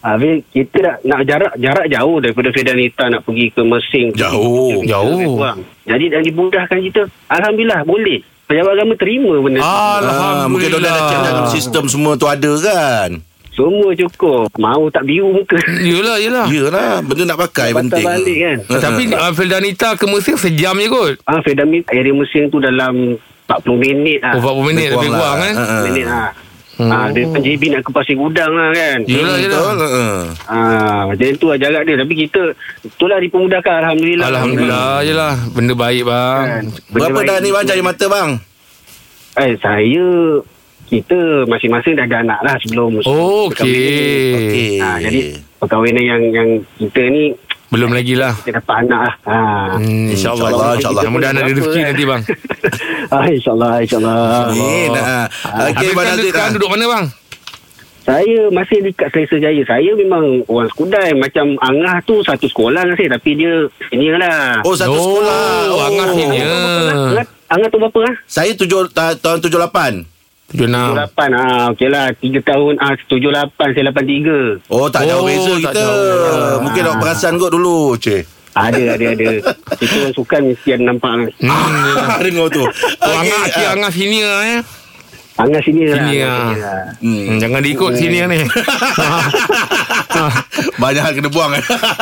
Habis 0.00 0.40
kita 0.56 0.76
nak, 0.80 0.96
nak 1.04 1.20
jarak 1.28 1.52
jarak 1.60 1.86
jauh 1.92 2.16
daripada 2.16 2.48
Fedanita 2.48 3.04
nak 3.12 3.22
pergi 3.28 3.46
ke 3.52 3.60
Mersing. 3.60 4.08
Jauh. 4.16 4.80
Jauh. 4.88 5.36
Jadi 5.84 6.04
dah 6.08 6.20
dimudahkan 6.24 6.78
kita. 6.80 7.04
Alhamdulillah 7.28 7.84
boleh. 7.84 8.24
Pejabat 8.48 8.72
agama 8.72 8.98
terima 8.98 9.36
benda 9.38 9.60
tu. 9.60 9.68
Alhamdulillah. 9.68 10.42
Ah, 10.42 10.46
mungkin 10.50 10.68
dia 10.74 10.80
dah 10.82 10.96
check 11.06 11.20
dalam 11.22 11.46
sistem 11.52 11.84
semua 11.86 12.18
tu 12.18 12.26
ada 12.26 12.50
kan. 12.58 13.10
Semua 13.50 13.90
cukup. 13.98 14.48
Mau 14.56 14.86
tak 14.94 15.04
biru 15.10 15.34
muka. 15.34 15.58
Yelah 15.82 16.16
yelah. 16.22 16.46
Yelah, 16.46 17.02
benda 17.02 17.34
nak 17.34 17.38
pakai 17.50 17.74
Patah 17.74 17.82
penting. 17.82 18.06
balik 18.06 18.38
kan. 18.38 18.56
Tapi 18.78 19.02
uh, 19.10 19.32
Feldanita 19.34 19.88
ke 19.98 20.04
Mesir 20.06 20.38
sejam 20.38 20.78
je 20.78 20.86
kot. 20.86 21.14
Ah, 21.26 21.42
Fedamit 21.42 21.84
area 21.90 22.14
Mersing 22.14 22.46
tu 22.48 22.62
dalam 22.62 23.18
40 23.50 23.82
minit 23.82 24.18
lah. 24.22 24.38
Oh 24.38 24.62
40 24.62 24.70
minit 24.70 24.88
Lebih 24.94 25.10
kurang 25.10 25.18
kurang 25.18 25.36
lah. 25.36 25.42
kan. 25.42 25.54
Ah, 25.58 25.66
ah. 25.66 25.82
minit 25.82 26.06
lah. 26.06 26.30
Hmm. 26.80 26.88
Ah, 26.88 27.06
dia 27.12 27.28
penjibi 27.28 27.66
nak 27.68 27.84
ke 27.84 27.90
Pasir 27.92 28.16
Gudang 28.16 28.56
lah 28.56 28.72
kan. 28.72 28.98
Yelah 29.04 29.36
yelah. 29.36 29.60
Betul. 29.60 29.84
Uh. 29.84 30.22
Ah, 30.48 31.00
macam 31.12 31.26
tu 31.36 31.46
lah 31.52 31.58
jarak 31.60 31.82
dia. 31.84 31.96
Tapi 32.00 32.14
kita, 32.16 32.42
itulah 32.86 33.18
dipermudahkan. 33.20 33.74
Alhamdulillah. 33.84 34.26
Alhamdulillah 34.32 34.92
yelah. 35.04 35.34
Benda 35.52 35.74
baik 35.76 36.02
bang. 36.08 36.44
Kan. 36.46 36.64
Benda 36.88 36.92
Berapa 36.96 37.18
baik 37.20 37.28
dah 37.28 37.36
ni 37.42 37.50
bang 37.52 37.64
cari 37.68 37.82
mata 37.84 38.04
bang? 38.08 38.30
Eh, 39.30 39.52
saya 39.60 40.06
kita 40.90 41.18
masing-masing 41.46 41.94
dah 41.94 42.04
ada 42.04 42.16
anak 42.20 42.40
lah 42.42 42.54
sebelum 42.58 42.98
Oh, 43.00 43.46
ni. 43.46 43.54
okey. 43.54 44.34
Okey. 44.34 44.70
Ha, 44.76 44.98
jadi 44.98 45.20
perkahwinan 45.56 46.02
yang 46.02 46.22
yang 46.28 46.48
kita 46.76 47.02
ni 47.06 47.30
Belum 47.70 47.94
lagi 47.94 48.18
lah. 48.18 48.34
kita 48.34 48.58
dapat 48.58 48.82
anak 48.82 49.00
lah. 49.00 49.14
Ha. 49.24 49.38
Hmm, 49.78 50.10
InsyaAllah. 50.10 50.50
InsyaAllah, 50.50 50.72
insyaAllah. 50.74 51.02
Mudah-mudahan 51.06 51.34
ada 51.36 51.46
rezeki 51.48 51.80
nanti 51.80 52.02
bang. 52.02 52.22
ah, 53.14 53.24
InsyaAllah, 53.24 53.72
insyaAllah. 53.78 54.18
Amin. 54.44 54.90
Ah. 54.92 55.26
Okay, 55.70 55.70
Okey 55.70 55.86
Habis 55.86 55.94
bang 55.94 56.06
sekarang, 56.26 56.50
ah. 56.50 56.54
duduk 56.58 56.68
mana 56.68 56.84
bang? 56.90 57.04
Saya 58.00 58.40
masih 58.50 58.78
dekat 58.82 59.08
Selesa 59.14 59.36
Jaya. 59.38 59.62
Saya 59.62 59.90
memang 59.94 60.42
orang 60.44 60.66
Skudai. 60.66 61.14
Macam 61.14 61.54
Angah 61.62 62.02
tu 62.02 62.18
satu 62.20 62.42
sekolah 62.42 62.82
dengan 62.82 62.96
saya. 62.96 63.10
Tapi 63.14 63.30
dia 63.38 63.52
senior 63.86 64.18
lah. 64.18 64.58
Oh 64.60 64.74
satu 64.74 64.90
Oh, 64.90 64.98
sekolah. 64.98 65.86
Angah 65.86 66.08
sini. 66.10 66.38
Angah, 66.42 67.26
Angah 67.46 67.68
tu 67.70 67.78
berapa 67.78 67.98
lah? 68.02 68.14
Saya 68.26 68.50
tujuh 68.52 68.90
ta- 68.90 69.14
tahun 69.14 69.38
tujuh 69.40 69.62
lapan. 70.50 70.52
Tujuh 70.52 70.66
enam. 70.66 70.90
78. 70.98 71.30
Ah, 71.32 71.64
okey 71.70 71.88
lah. 71.88 72.06
3 72.12 72.42
tahun. 72.42 72.74
Ah, 72.76 72.94
78. 72.98 73.68
Saya 73.70 73.84
83. 73.86 74.58
Oh 74.66 74.86
tak 74.86 75.02
jauh 75.04 75.18
Oh, 75.18 75.24
beza 75.24 75.52
tak 75.56 75.72
kita. 75.72 75.80
jauh. 75.80 76.56
Mungkin 76.60 76.82
awak 76.84 76.98
perasan 76.98 77.32
kot 77.36 77.50
dulu, 77.50 77.94
cik. 77.96 78.22
Ada, 78.50 78.98
ada, 78.98 79.06
ada. 79.14 79.26
Itu 79.82 79.94
orang 79.96 80.10
sukan 80.12 80.40
mesti 80.50 80.68
ada 80.72 80.82
nampak. 80.84 81.10
Hmm, 81.38 81.46
Ah, 81.46 82.18
dengar 82.24 82.50
tu. 82.50 82.66
Oh, 82.66 83.14
Angah, 83.14 83.42
Cik 83.46 83.62
ah. 83.62 83.72
Angah 83.72 83.92
sini 83.92 84.18
lah 84.20 84.40
eh. 84.44 84.60
Angah 85.36 85.62
sini 85.62 85.86
lah. 85.86 85.94
Lah. 85.94 86.04
sini 86.04 86.16
lah. 86.20 86.80
Hmm. 87.00 87.22
Hmm, 87.22 87.36
jangan 87.38 87.60
diikut 87.60 87.92
sini 87.94 88.18
ni. 88.24 88.40
Banyak 90.76 91.02
hal 91.02 91.12
kena 91.14 91.30
buang. 91.30 91.52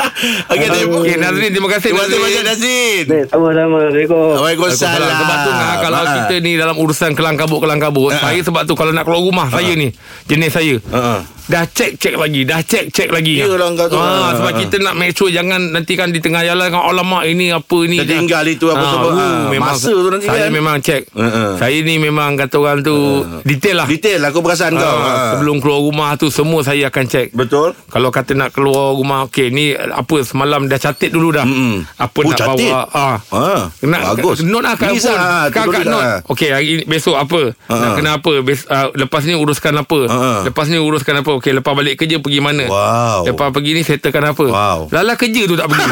Okey, 0.50 0.66
terima 0.66 0.96
Okey, 0.98 1.16
Nazrin, 1.16 1.50
terima 1.52 1.68
kasih. 1.68 1.90
Terima 1.92 2.02
kasih 2.04 2.18
banyak 2.18 2.42
Nazrin. 2.44 3.04
Baik, 3.06 3.24
Sama-sama. 3.28 3.76
Assalamualaikum. 3.84 4.28
Waalaikumsalam. 4.38 5.10
Sebab 5.14 5.36
tu 5.38 5.50
Ngah, 5.50 5.74
kalau 5.78 5.98
Ah. 5.98 6.14
kita 6.16 6.34
ni 6.40 6.52
dalam 6.54 6.76
urusan 6.76 7.10
kelang 7.12 7.36
kabut 7.36 7.58
kelang 7.60 7.78
kabut, 7.78 8.10
Ah. 8.10 8.20
saya 8.24 8.40
sebab 8.40 8.62
tu 8.64 8.74
kalau 8.74 8.90
nak 8.90 9.04
keluar 9.04 9.20
rumah 9.20 9.46
saya 9.48 9.72
ni, 9.74 9.92
jenis 10.26 10.50
saya. 10.50 10.74
Ha. 10.90 11.22
Dah 11.48 11.64
cek 11.64 11.96
cek 11.96 12.14
lagi 12.14 12.44
Dah 12.44 12.60
cek 12.60 12.84
cek 12.88 13.08
lagi 13.08 13.40
Yelah, 13.40 13.72
kau 13.72 13.88
tu. 13.88 13.96
ha, 13.96 14.36
Sebab 14.36 14.52
kita 14.54 14.76
nak 14.78 14.94
make 14.94 15.10
sure 15.10 15.28
Jangan 15.28 15.72
nanti 15.72 15.92
kan 15.92 16.08
di 16.08 16.18
tengah 16.18 16.40
jalan 16.42 16.68
kan 16.68 16.82
Alamak 16.82 17.24
ini 17.24 17.48
apa 17.50 17.78
ni 17.82 17.96
Tertinggal 17.98 18.44
itu 18.46 18.68
apa 18.68 18.76
Ah, 18.78 18.90
semua. 18.90 19.08
uh, 19.08 19.16
Ah, 19.18 19.40
memang, 19.48 19.72
masa 19.72 19.88
tu 19.90 20.08
nanti 20.08 20.24
Saya 20.24 20.44
kan. 20.44 20.52
memang 20.52 20.76
cek 20.78 21.02
Ah, 21.10 21.24
ah. 21.24 21.52
Saya 21.56 21.78
ni 21.80 21.96
memang 21.96 22.36
kata 22.36 22.56
orang 22.56 22.80
tu 22.80 22.96
Detail 23.42 23.76
lah 23.76 23.86
Detail 23.86 24.20
aku 24.22 24.38
perasan 24.38 24.72
kau. 24.72 24.84
Ah, 24.84 25.00
Ah. 25.00 25.28
Sebelum 25.32 25.56
keluar 25.58 25.80
rumah 25.80 26.10
tu 26.14 26.28
Semua 26.28 26.60
saya 26.60 26.86
akan 26.86 27.04
cek 27.06 27.32
Betul. 27.32 27.72
kalau 27.86 28.08
kata 28.08 28.32
nak 28.34 28.50
keluar 28.50 28.92
rumah 28.92 29.24
Okey 29.24 29.48
ni 29.48 29.72
apa 29.72 30.20
semalam 30.20 30.64
dah 30.64 30.76
catat 30.78 31.08
dulu 31.08 31.32
dah 31.32 31.42
Mm-mm. 31.42 31.80
Apa 31.96 32.18
Oh, 32.18 32.28
nak 32.28 32.38
catat? 32.38 32.60
bawa 32.60 32.80
ah. 32.92 33.16
Ah, 33.28 33.60
Nak 33.80 34.00
bagus. 34.14 34.38
Note 34.42 34.62
lah 34.62 34.74
kat 34.74 34.92
Bisa, 34.92 35.12
kat 35.48 35.64
lah. 35.64 35.80
note 35.82 36.08
Okey 36.28 36.48
hari 36.50 36.84
besok 36.84 37.16
apa 37.16 37.56
Ah, 37.64 37.78
Nak 37.78 37.90
kena 37.96 38.10
apa 38.16 38.32
Bes, 38.42 38.62
uh, 38.64 38.92
Lepas 38.92 39.24
ni 39.24 39.32
uruskan 39.32 39.72
apa 39.74 39.98
ah. 40.06 40.40
Lepas 40.44 40.68
ni 40.68 40.76
uruskan 40.76 41.16
apa 41.16 41.37
Okey 41.38 41.54
lepas 41.54 41.72
balik 41.72 41.94
kerja 41.96 42.18
pergi 42.18 42.42
mana 42.42 42.66
Wow. 42.66 43.30
Lepas 43.30 43.48
pergi 43.54 43.70
ni 43.72 43.82
settlekan 43.82 44.26
apa 44.26 44.44
Wow. 44.44 44.78
Lala 44.90 45.14
kerja 45.14 45.46
tu 45.46 45.54
tak 45.54 45.70
pergi 45.70 45.86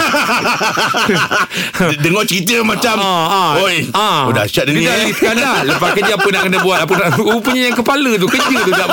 Dengar 2.05 2.25
cerita 2.27 2.61
macam 2.61 2.97
Ah, 2.99 3.25
ah, 3.31 3.51
Oi 3.63 3.87
ah. 3.95 4.27
Oh 4.27 4.35
dahsyat 4.35 4.67
dia 4.67 4.75
ni 4.75 4.83
Dia 4.83 4.93
dah 4.93 5.07
eh. 5.07 5.35
dah 5.39 5.59
Lepas 5.65 5.91
kerja 5.95 6.13
apa 6.19 6.29
nak 6.29 6.43
kena 6.45 6.59
buat 6.61 6.79
Apa 6.83 6.93
nak 6.93 7.09
Rupanya 7.17 7.63
yang 7.71 7.77
kepala 7.79 8.11
tu 8.19 8.27
Kerja 8.27 8.57
tu 8.61 8.73
tak 8.75 8.89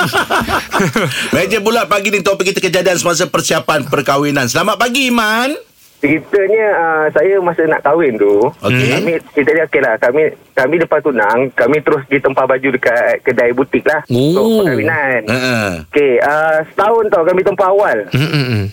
Meja 1.34 1.58
bulat 1.58 1.90
pagi 1.90 2.08
ni 2.08 2.20
topik 2.20 2.52
kita 2.52 2.60
kejadian 2.60 2.96
semasa 2.96 3.26
persiapan 3.26 3.88
perkahwinan. 3.88 4.46
Selamat 4.46 4.76
pagi 4.76 5.08
Iman. 5.08 5.56
Ceritanya 6.04 6.66
uh, 6.76 7.06
saya 7.08 7.40
masa 7.40 7.64
nak 7.64 7.80
kahwin 7.80 8.12
tu 8.14 8.52
Okey. 8.60 8.92
Kami 8.92 9.12
Kita 9.32 9.50
dia 9.50 9.64
okey 9.64 9.80
lah 9.80 9.96
Kami 9.96 10.22
kami 10.52 10.76
lepas 10.76 11.00
tunang 11.00 11.48
Kami 11.50 11.80
terus 11.80 12.04
pergi 12.04 12.20
tempah 12.20 12.44
baju 12.44 12.68
Dekat 12.70 13.24
kedai 13.24 13.50
butik 13.50 13.80
lah 13.82 14.04
Oh. 14.06 14.20
Untuk 14.28 14.44
perkahwinan. 14.60 15.20
Uh-uh. 15.24 15.68
Okey 15.88 16.20
uh, 16.20 16.60
Setahun 16.66 17.04
tau 17.08 17.24
kami 17.24 17.40
tempah 17.40 17.68
awal 17.70 17.98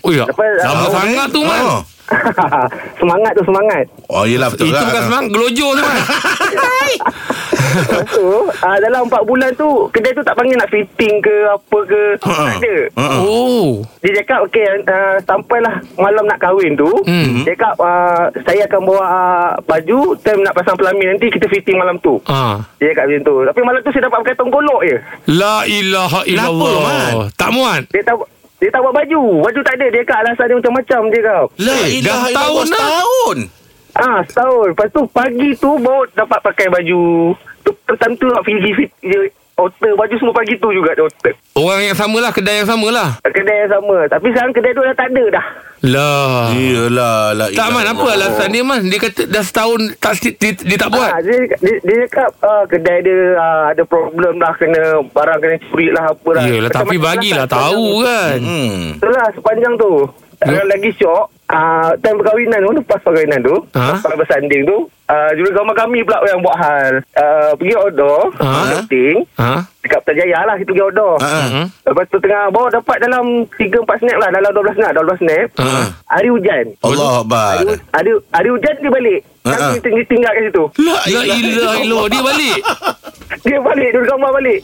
Oh 0.03 0.11
ya 0.11 0.27
Lepas- 0.27 0.59
Lama 0.59 0.83
Oh, 0.83 0.91
sangat 0.91 1.27
tu 1.31 1.41
man 1.41 1.61
Oh. 1.63 1.79
Semangat 3.01 3.31
tu 3.33 3.43
semangat. 3.47 3.85
Oh 4.11 4.23
yelah 4.27 4.51
betul 4.51 4.67
Itu 4.69 4.75
lah. 4.75 4.87
bukan 4.91 5.03
semangat 5.07 5.29
Gelojo 5.31 5.67
tu 5.71 5.81
man 5.81 5.97
Lepas 7.71 8.03
tu 8.17 8.29
uh, 8.51 8.77
Dalam 8.83 9.07
4 9.07 9.29
bulan 9.29 9.51
tu 9.55 9.69
Kedai 9.89 10.11
tu 10.11 10.23
tak 10.23 10.35
panggil 10.35 10.59
nak 10.59 10.69
fitting 10.69 11.23
ke 11.23 11.35
Apa 11.47 11.77
ke. 11.87 12.03
Ha. 12.19 12.31
Tak 12.31 12.55
ada. 12.59 12.77
Ha. 12.99 13.05
Oh. 13.23 13.81
Dia 14.03 14.11
cakap 14.21 14.39
okey 14.49 14.65
uh, 14.85 15.15
Sampailah 15.23 15.75
malam 15.95 16.23
nak 16.27 16.39
kahwin 16.41 16.75
tu. 16.75 16.89
Hmm. 17.07 17.47
Dia 17.47 17.55
cakap 17.55 17.73
uh, 17.79 18.27
Saya 18.43 18.67
akan 18.67 18.81
bawa 18.83 19.03
uh, 19.07 19.49
baju 19.63 19.99
Time 20.19 20.41
nak 20.43 20.55
pasang 20.57 20.75
pelamin 20.75 21.15
nanti 21.15 21.31
Kita 21.31 21.47
fitting 21.47 21.79
malam 21.79 21.95
tu. 22.03 22.19
Ah. 22.27 22.59
Dia 22.81 22.91
cakap 22.91 23.07
macam 23.07 23.23
tu. 23.23 23.35
Tapi 23.47 23.59
malam 23.63 23.79
tu 23.81 23.89
saya 23.93 24.03
dapat 24.09 24.19
pakai 24.25 24.35
tonggolok 24.37 24.81
je. 24.83 24.97
La 25.31 25.63
ilaha 25.63 26.21
illallah. 26.27 26.73
Man? 26.81 27.13
Tak 27.39 27.49
muat. 27.53 27.81
Dia 27.93 28.03
tak 28.03 28.40
dia 28.61 28.69
tak 28.69 28.79
buat 28.79 28.93
baju. 28.93 29.21
Baju 29.41 29.59
tak 29.65 29.73
ada. 29.73 29.85
Dia 29.89 30.01
cakap 30.05 30.17
alasan 30.21 30.45
dia 30.45 30.55
macam-macam 30.55 31.01
Dia 31.09 31.19
cakap 31.19 31.45
La 31.57 31.75
Eh, 31.81 31.99
dah 31.99 32.21
tahun 32.29 32.53
dah. 32.61 32.65
setahun. 32.69 33.37
Ah 33.91 34.19
setahun. 34.23 34.65
Lepas 34.71 34.87
tu 34.93 35.01
pagi 35.09 35.49
tu 35.57 35.71
Baru 35.75 36.05
dapat 36.13 36.39
pakai 36.39 36.67
baju. 36.69 37.01
Tu, 37.61 37.71
nak 38.23 38.41
pergi 38.41 38.71
fit 38.71 38.91
dia 39.61 39.67
Otter 39.69 39.91
Baju 39.93 40.15
semua 40.17 40.33
pagi 40.33 40.53
tu 40.57 40.69
juga 40.73 40.97
dia 40.97 41.05
otter. 41.05 41.33
Orang 41.53 41.81
yang 41.85 41.93
sama 41.93 42.17
lah 42.17 42.31
Kedai 42.33 42.65
yang 42.65 42.69
sama 42.69 42.87
lah 42.89 43.09
Kedai 43.21 43.57
yang 43.65 43.71
sama. 43.77 43.97
Tapi 44.09 44.27
sekarang 44.33 44.51
kedai 44.57 44.73
tu 44.73 44.81
dah 44.81 44.95
tak 44.97 45.07
ada 45.13 45.25
dah. 45.29 45.45
Lah. 45.81 46.53
Iyalah 46.53 47.33
la 47.33 47.45
Tak 47.53 47.67
man 47.73 47.85
apa 47.89 48.05
alasan 48.13 48.49
dia 48.53 48.61
man? 48.65 48.81
Dia 48.85 48.99
kata 49.01 49.21
dah 49.25 49.43
setahun 49.45 49.97
tak, 49.97 50.21
dia, 50.37 50.53
dia 50.53 50.77
tak 50.77 50.89
buat? 50.93 51.09
Ah, 51.09 51.21
dia, 51.21 51.37
dia, 51.57 51.75
dia 51.81 51.97
cakap 52.05 52.31
ah, 52.45 52.63
kedai 52.69 53.01
dia 53.01 53.17
ah, 53.37 53.73
ada 53.73 53.83
problem 53.85 54.37
lah 54.37 54.53
kena 54.57 55.01
barang 55.09 55.39
kena 55.41 55.57
curi 55.69 55.89
lah 55.89 56.13
apa 56.13 56.29
lah. 56.37 56.43
Yelah 56.45 56.69
tapi 56.69 57.01
bagilah 57.01 57.45
lah, 57.45 57.49
tahu 57.49 57.85
kan. 58.05 58.37
Hmm. 58.41 58.81
Itulah 58.97 59.25
sepanjang 59.33 59.73
tu. 59.77 59.93
Yang 60.41 60.67
lagi 60.73 60.89
syok, 60.97 61.25
uh, 61.51 61.91
time 61.99 62.17
perkahwinan 62.17 62.59
tu, 62.59 62.71
lepas 62.73 62.99
perkahwinan 62.99 63.39
tu, 63.41 63.55
Ha? 63.75 63.99
lepas 63.99 64.15
bersanding 64.15 64.63
tu, 64.63 64.77
uh, 65.05 65.31
jurugambar 65.35 65.75
kami 65.77 65.99
pula 66.01 66.23
yang 66.25 66.39
buat 66.39 66.57
hal. 66.57 66.91
Uh, 67.13 67.51
pergi 67.55 67.75
order, 67.75 68.17
Ha? 68.39 68.51
setting, 68.73 69.15
Ha? 69.35 69.53
dekat 69.81 69.99
Putrajaya 70.01 70.39
lah 70.45 70.55
kita 70.55 70.69
pergi 70.69 70.85
order. 70.85 71.13
Ha. 71.19 71.29
Hmm? 71.43 71.65
Lepas 71.83 72.05
tu 72.07 72.17
tengah 72.17 72.43
bawa 72.49 72.67
dapat 72.69 72.97
dalam 72.99 73.25
3-4 73.51 74.01
snap 74.01 74.17
lah, 74.17 74.29
dalam 74.31 74.51
12 74.53 74.77
snap, 74.77 74.91
12 74.93 75.21
snap. 75.21 75.47
Ha? 75.59 75.69
Hari 76.07 76.29
hujan. 76.31 76.65
Allah 76.81 77.11
Akbar. 77.19 77.53
Hari, 77.59 77.73
hari, 77.91 78.11
hari 78.31 78.49
hujan 78.49 78.75
dia 78.77 78.91
balik. 78.91 79.19
Ha, 79.41 79.49
Kami 79.51 79.73
ha. 79.73 79.81
tinggal, 79.81 80.05
tinggal 80.05 80.31
kat 80.31 80.43
situ. 80.45 80.63
La 80.77 80.95
La 81.01 81.21
ilaha 81.25 81.73
illallah 81.81 82.05
Dia 82.13 82.21
balik 82.21 82.59
Dia 83.49 83.57
balik, 83.57 83.89
jurugambar 83.89 84.29
balik. 84.37 84.59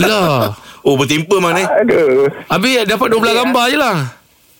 Lah 0.00 0.56
Oh 0.82 0.96
bertimpa 0.96 1.36
man 1.36 1.60
eh. 1.60 1.66
Aduh. 1.68 2.26
Habis 2.48 2.88
dapat 2.88 3.06
12 3.12 3.38
gambar 3.38 3.64
je 3.68 3.76
lah 3.76 3.96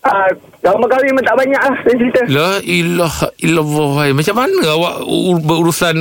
Ah, 0.03 0.27
gambar 0.59 0.87
kahwin 0.91 1.15
memang 1.15 1.23
tak 1.23 1.37
banyak 1.39 1.61
lah, 1.63 1.75
saya 1.79 1.95
cerita. 1.95 2.21
La 2.27 2.51
ilaha 2.59 3.27
illallah 3.39 3.91
hai. 3.97 4.09
Macam 4.11 4.35
mana 4.35 4.61
awak 4.69 4.95
ur- 5.01 5.39
berurusan 5.39 5.95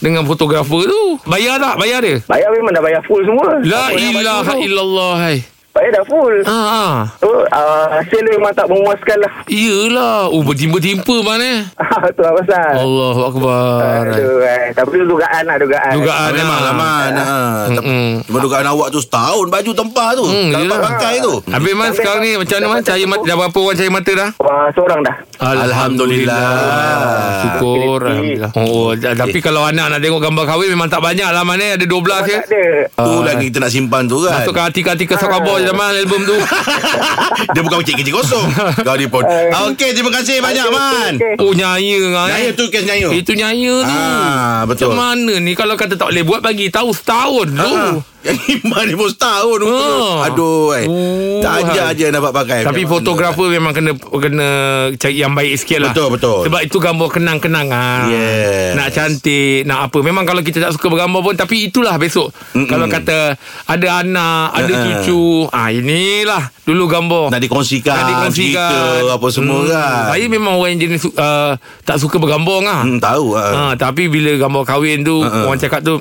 dengan 0.00 0.24
fotografer 0.24 0.88
tu? 0.88 1.20
Bayar 1.28 1.60
tak? 1.60 1.76
Bayar 1.76 2.00
dia? 2.00 2.24
Bayar 2.24 2.48
memang 2.50 2.72
dah 2.72 2.80
bayar 2.80 3.04
full 3.04 3.20
semua. 3.20 3.60
La 3.60 3.92
ilaha 3.92 4.48
tu, 4.48 4.64
illallah 4.64 5.12
hai. 5.20 5.36
Bayar 5.74 5.90
dah 5.90 6.04
full. 6.06 6.38
Ha 6.46 6.54
ah. 6.54 6.98
Uh, 7.18 7.86
hasil 7.98 8.22
dia 8.22 8.38
memang 8.38 8.54
tak 8.54 8.70
memuaskan 8.70 9.18
lah. 9.18 9.32
Iyalah. 9.50 10.30
Oh 10.30 10.46
bertimpa-timpa 10.46 11.18
mana? 11.26 11.66
tu 12.14 12.22
lah 12.22 12.30
pasal. 12.38 12.78
Allahu 12.78 13.20
akbar. 13.26 14.06
Aduh, 14.14 14.38
eh. 14.38 14.70
Tapi 14.70 15.02
tu 15.02 15.06
dugaan 15.10 15.42
lah, 15.42 15.58
dugaan. 15.58 15.98
Dugaan 15.98 16.30
Memang 16.30 16.60
lah. 16.62 16.74
man. 16.78 17.12
Ha. 17.18 17.26
Cuma 18.22 18.38
dugaan 18.38 18.70
awak 18.70 18.94
tu 18.94 19.02
setahun 19.02 19.50
baju 19.50 19.70
tempah 19.74 20.08
tu. 20.14 20.22
Hmm, 20.22 20.54
Tak 20.54 20.58
dapat 20.62 20.78
pakai 20.94 21.14
tu. 21.18 21.34
Habis 21.42 21.72
man 21.74 21.90
sekarang 21.90 22.22
ni 22.22 22.32
macam 22.38 22.54
mana 22.54 22.66
man? 22.70 22.80
Cahaya 22.86 23.06
mata 23.10 23.24
dah 23.26 23.36
berapa 23.36 23.58
orang 23.58 23.74
cahaya 23.74 23.90
mata 23.90 24.12
dah? 24.14 24.30
Uh, 24.38 24.66
seorang 24.78 25.00
dah. 25.02 25.16
Alhamdulillah. 25.42 26.46
Syukur 27.42 27.98
Alhamdulillah. 27.98 28.50
Oh, 28.54 28.62
oh, 28.62 28.90
tapi 28.94 29.38
kalau 29.42 29.66
anak 29.66 29.90
nak 29.90 29.98
tengok 29.98 30.22
gambar 30.22 30.44
kahwin 30.46 30.70
memang 30.70 30.86
tak 30.86 31.02
banyak 31.02 31.26
lah 31.26 31.42
mana 31.42 31.74
ada 31.74 31.82
12 31.82 32.30
je. 32.30 32.36
Tak 32.38 32.46
ada. 32.46 32.64
Tu 32.94 33.12
lagi 33.26 33.44
kita 33.50 33.58
nak 33.58 33.72
simpan 33.74 34.02
tu 34.06 34.22
kan. 34.22 34.38
Masukkan 34.38 34.70
artikel-artikel 34.70 35.18
Sokabor 35.18 35.63
je 35.64 35.72
man 35.72 35.92
album 35.92 36.20
tu. 36.22 36.36
Dia 37.54 37.60
bukan 37.60 37.78
kecil-kecil 37.80 38.14
kosong. 38.14 38.46
Kau 38.80 38.94
ni 38.94 39.08
pun. 39.08 39.24
Ah, 39.24 39.68
Okey, 39.68 39.92
terima 39.92 40.12
kasih 40.12 40.38
banyak 40.38 40.66
man. 40.68 41.12
Okey. 41.16 41.34
Oh 41.40 41.52
nyaya 41.52 41.96
kan. 42.12 42.28
Nyaya 42.30 42.50
tu 42.52 42.64
kes 42.68 42.84
nyaya. 42.84 43.08
Itu 43.10 43.32
nyaya 43.32 43.74
tu. 43.82 43.90
Ah, 43.90 44.62
betul. 44.64 44.92
Macam 44.92 45.00
mana 45.00 45.34
ni 45.40 45.52
kalau 45.52 45.74
kata 45.74 45.96
tak 45.96 46.12
boleh 46.12 46.24
buat 46.24 46.40
bagi 46.40 46.68
tahu 46.68 46.92
setahun 46.92 47.48
tu. 47.50 47.72
Ah, 47.72 47.98
Yang 48.24 48.38
iman 48.58 48.82
ni 48.82 48.94
pun. 48.94 49.10
Ah. 49.20 50.24
Aduh, 50.24 50.72
eh. 50.72 50.84
Oh, 50.84 51.38
Tak 51.38 51.54
aja 51.60 51.82
hai. 51.84 51.92
aja 51.92 52.06
dapat 52.10 52.32
pakai. 52.32 52.58
Tapi 52.62 52.82
Macam 52.82 52.92
fotografer 52.94 53.48
memang 53.50 53.70
kena 53.70 53.92
kena 53.94 54.48
cari 54.94 55.16
yang 55.16 55.30
baik 55.30 55.54
sikit 55.54 55.78
lah. 55.78 55.92
Betul, 55.92 56.08
betul. 56.10 56.40
Sebab 56.42 56.60
itu 56.60 56.76
gambar 56.78 57.08
kenang-kenangan. 57.10 58.08
Yes. 58.08 58.72
Nak 58.74 58.88
cantik, 58.90 59.64
nak 59.64 59.86
apa. 59.86 59.98
Memang 60.00 60.24
kalau 60.24 60.40
kita 60.40 60.58
tak 60.58 60.72
suka 60.72 60.88
bergambar 60.88 61.20
pun. 61.20 61.34
Tapi 61.34 61.68
itulah 61.68 61.94
besok. 61.94 62.32
Mm-mm. 62.52 62.64
Kalau 62.64 62.86
kata 62.86 63.36
ada 63.66 63.88
anak, 64.00 64.44
ada 64.54 64.72
Uh-uh. 64.72 64.84
cucu. 64.98 65.22
Ah 65.50 65.68
inilah 65.68 66.42
dulu 66.62 66.84
gambar. 66.86 67.28
Nak 67.28 67.40
dikongsikan, 67.40 67.92
Nak 67.94 68.08
dikongsikan. 68.08 68.70
cerita, 68.72 69.12
apa 69.12 69.26
semua 69.28 69.60
kan. 69.64 70.02
Saya 70.10 70.24
memang 70.26 70.56
orang 70.56 70.70
yang 70.72 70.88
jenis 70.88 71.04
uh, 71.10 71.52
tak 71.82 71.98
suka 71.98 72.16
bergambar 72.16 72.58
lah. 72.62 72.80
Hmm, 72.82 72.96
tahu. 72.96 73.36
ah. 73.36 73.52
Ha, 73.52 73.72
tapi 73.74 74.08
bila 74.08 74.32
gambar 74.34 74.64
kahwin 74.64 75.02
tu 75.02 75.16
Ha, 75.16 75.28
ha. 75.28 75.38
orang 75.44 75.58
cakap 75.58 75.80
tu 75.80 76.00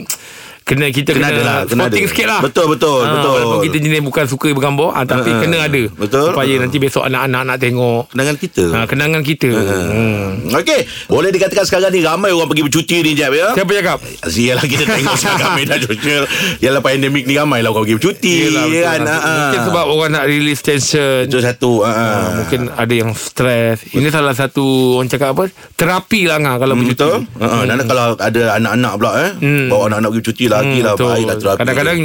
kena 0.63 0.87
kita 0.87 1.11
Kena 1.11 1.19
kena, 1.21 1.27
ada 1.29 1.41
lah, 1.41 1.57
kena 1.65 1.83
ada. 1.85 1.95
sikit 1.95 2.25
lah. 2.25 2.39
Betul, 2.41 2.65
betul, 2.69 2.99
Ha, 2.99 3.11
betul. 3.13 3.31
Walaupun 3.35 3.59
kita 3.63 3.77
jenis 3.79 4.01
bukan 4.01 4.25
suka 4.25 4.47
bergambar, 4.49 4.89
ha, 4.91 4.99
tapi 5.03 5.27
Ha, 5.27 5.35
ha. 5.35 5.41
kena 5.41 5.57
ada. 5.61 5.83
Betul. 5.89 6.27
Supaya 6.29 6.53
Ha. 6.53 6.61
nanti 6.61 6.77
besok 6.77 7.03
anak-anak 7.03 7.41
nak 7.43 7.57
tengok. 7.57 8.01
Kenangan 8.09 8.35
kita. 8.37 8.63
Ha, 8.65 8.77
kenangan 8.85 9.21
kita. 9.21 9.49
Hmm. 9.51 10.29
Okey, 10.53 10.79
boleh 11.07 11.29
dikatakan 11.29 11.63
sekarang 11.63 11.89
ni 11.89 11.99
ramai 11.99 12.29
orang 12.29 12.47
pergi 12.47 12.63
bercuti 12.63 12.95
ni 12.99 13.11
Jeb 13.13 13.31
ya. 13.31 13.51
Siapa 13.53 13.71
cakap? 13.71 13.97
Sialah 14.23 14.63
kita 14.63 14.83
tengok 14.85 15.15
sekarang 15.19 15.39
kami 15.43 15.61
dah 15.63 15.77
social. 15.79 16.23
Yalah 16.59 16.79
pandemik 16.79 17.23
ni 17.23 17.33
ramai 17.33 17.59
lah 17.59 17.69
orang 17.69 17.83
pergi 17.83 17.95
bercuti 17.97 18.33
Yelah, 18.45 18.65
betul 18.65 18.83
kan. 18.83 18.99
lah. 18.99 19.11
Ha, 19.13 19.19
ha. 19.19 19.33
Mungkin 19.37 19.59
sebab 19.63 19.85
orang 19.85 20.09
nak 20.11 20.25
release 20.25 20.61
tension. 20.61 21.23
itu 21.23 21.37
satu. 21.37 21.71
Ha. 21.81 21.91
Ha, 21.91 22.05
mungkin 22.37 22.61
ada 22.69 22.93
yang 22.93 23.11
stres. 23.13 23.83
Ini 23.89 24.07
salah 24.07 24.31
satu 24.31 24.63
orang 24.95 25.07
cakap 25.07 25.33
apa? 25.33 25.43
Terapi 25.73 26.25
lah 26.25 26.39
kalau 26.39 26.73
Hmm, 26.73 26.81
bercuti. 26.81 27.03
betul. 27.03 27.15
Ha, 27.37 27.45
ha. 27.45 27.57
Dan 27.65 27.83
kalau 27.83 28.03
ada 28.15 28.41
anak-anak 28.53 28.93
pula 28.95 29.11
eh. 29.19 29.31
Hmm. 29.35 29.67
Bawa 29.67 29.83
anak-anak 29.87 30.09
pergi 30.09 30.21
bercuti 30.23 30.43
lagi 30.55 30.79
lah. 30.79 30.93
betul. 30.93 31.09
Baiklah 31.09 31.35
terapi. 31.35 31.57
Kadang-kadang 31.59 31.97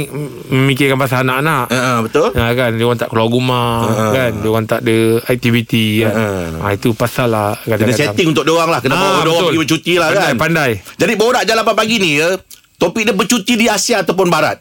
memikirkan 0.49 0.97
pasal 0.97 1.17
anak-anak. 1.23 1.65
Ha, 1.67 1.77
ha, 1.77 1.93
betul. 2.01 2.29
Ha, 2.31 2.43
kan 2.51 2.69
dia 2.73 2.85
orang 2.85 2.97
tak 2.97 3.09
keluar 3.09 3.27
rumah 3.27 3.71
Ha. 3.85 4.05
kan 4.09 4.31
dia 4.35 4.49
orang 4.49 4.65
tak 4.65 4.79
ada 4.81 4.97
aktiviti 5.25 5.85
kan. 6.01 6.13
Ha. 6.13 6.25
Ha, 6.59 6.73
itu 6.73 6.89
pasal 6.91 7.27
lah 7.27 7.53
Kena 7.59 7.91
setting 7.91 8.29
untuk 8.29 8.43
dia 8.43 8.53
orang 8.53 8.69
lah. 8.69 8.79
Kena 8.79 8.93
bawa 8.93 9.01
Ah, 9.01 9.09
dia 9.09 9.19
orang 9.19 9.29
betul. 9.31 9.47
pergi 9.47 9.61
bercuti 9.61 9.93
lah 9.95 10.07
pandai, 10.09 10.25
kan. 10.25 10.35
Pandai. 10.37 10.71
Jadi 10.95 11.13
borak 11.15 11.43
jalapan 11.43 11.75
pagi 11.75 11.95
ni 11.97 12.11
ya. 12.17 12.29
Topik 12.75 13.03
dia 13.03 13.11
bercuti 13.11 13.53
di 13.53 13.65
Asia 13.67 13.99
ataupun 13.99 14.27
Barat. 14.27 14.57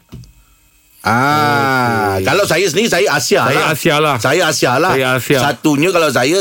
Ah, 1.00 2.18
kalau 2.21 2.42
saya 2.42 2.66
sendiri 2.66 2.90
saya 2.90 3.07
Asia 3.14 3.47
Saya 3.47 3.54
lah. 3.57 3.68
Asia 3.71 3.95
lah. 3.97 4.16
Saya 4.18 4.42
Asia 4.45 4.73
lah. 4.76 4.92
Saya 4.92 5.07
Asia. 5.14 5.38
Satunya 5.40 5.88
kalau 5.88 6.11
saya 6.11 6.38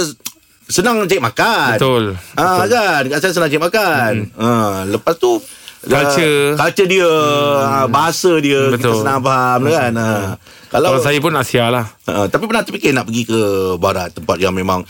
senang 0.68 1.06
cari 1.06 1.22
makan. 1.22 1.78
Betul. 1.78 2.04
Ah 2.34 2.66
kan, 2.66 3.08
kat 3.08 3.20
saya 3.22 3.32
senang 3.32 3.48
cari 3.48 3.62
makan. 3.62 4.12
Ah, 4.34 4.84
lepas 4.84 5.16
tu 5.16 5.38
Culture. 5.80 6.54
uh, 6.54 6.58
culture 6.58 6.88
dia, 6.88 7.06
hmm. 7.06 7.88
bahasa 7.88 8.32
dia 8.40 8.62
Betul. 8.68 8.82
kita 8.82 8.98
senang 8.98 9.22
faham 9.22 9.62
kan. 9.64 9.92
Ah. 9.94 10.34
Kalau, 10.68 10.90
Kalau 10.90 11.00
saya 11.00 11.20
pun 11.20 11.32
Asia 11.32 11.70
lah. 11.70 11.86
Ah, 12.04 12.26
tapi 12.26 12.44
pernah 12.44 12.62
terfikir 12.62 12.92
nak 12.92 13.06
pergi 13.06 13.24
ke 13.24 13.40
barat 13.78 14.12
tempat 14.12 14.36
yang 14.36 14.52
memang 14.52 14.84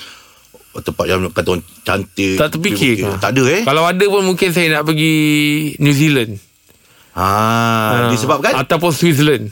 tempat 0.73 1.05
yang 1.05 1.25
kata 1.27 1.47
orang 1.51 1.65
cantik. 1.81 2.37
Tak 2.37 2.49
terfikir 2.49 2.91
ke? 2.97 3.09
Tak 3.17 3.33
ada 3.33 3.43
eh. 3.51 3.61
Kalau 3.61 3.83
ada 3.83 4.05
pun 4.07 4.23
mungkin 4.23 4.49
saya 4.49 4.67
nak 4.71 4.85
pergi 4.85 5.13
New 5.77 5.91
Zealand. 5.91 6.37
Ah, 7.11 8.07
Ha. 8.07 8.13
disebabkan 8.13 8.53
Ataupun 8.55 8.93
Switzerland. 8.93 9.49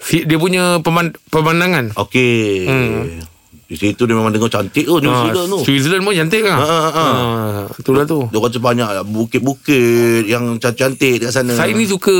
Dia 0.00 0.36
punya 0.36 0.80
peman- 0.80 1.16
pemandangan. 1.28 1.92
Okey. 1.94 2.64
Hmm. 2.64 3.24
Di 3.70 3.78
situ 3.78 4.02
dia 4.02 4.18
memang 4.18 4.34
dengar 4.34 4.50
cantik 4.50 4.82
tu 4.82 4.98
New 4.98 5.06
Ah, 5.06 5.22
Zealand 5.22 5.46
tu 5.46 5.58
Switzerland 5.62 6.02
pun 6.02 6.10
cantik 6.10 6.42
kan 6.42 6.58
Ah, 6.58 6.66
ah, 6.66 6.90
ah. 6.90 6.90
Ah, 6.90 7.64
Itulah 7.70 8.02
tu 8.02 8.26
Dia 8.26 8.38
kata 8.42 8.58
banyak 8.58 8.88
bukit-bukit 9.06 10.26
yang 10.26 10.58
cantik-cantik 10.58 11.22
dekat 11.22 11.30
sana. 11.30 11.54
Saya 11.54 11.70
ni 11.70 11.86
suka 11.86 12.10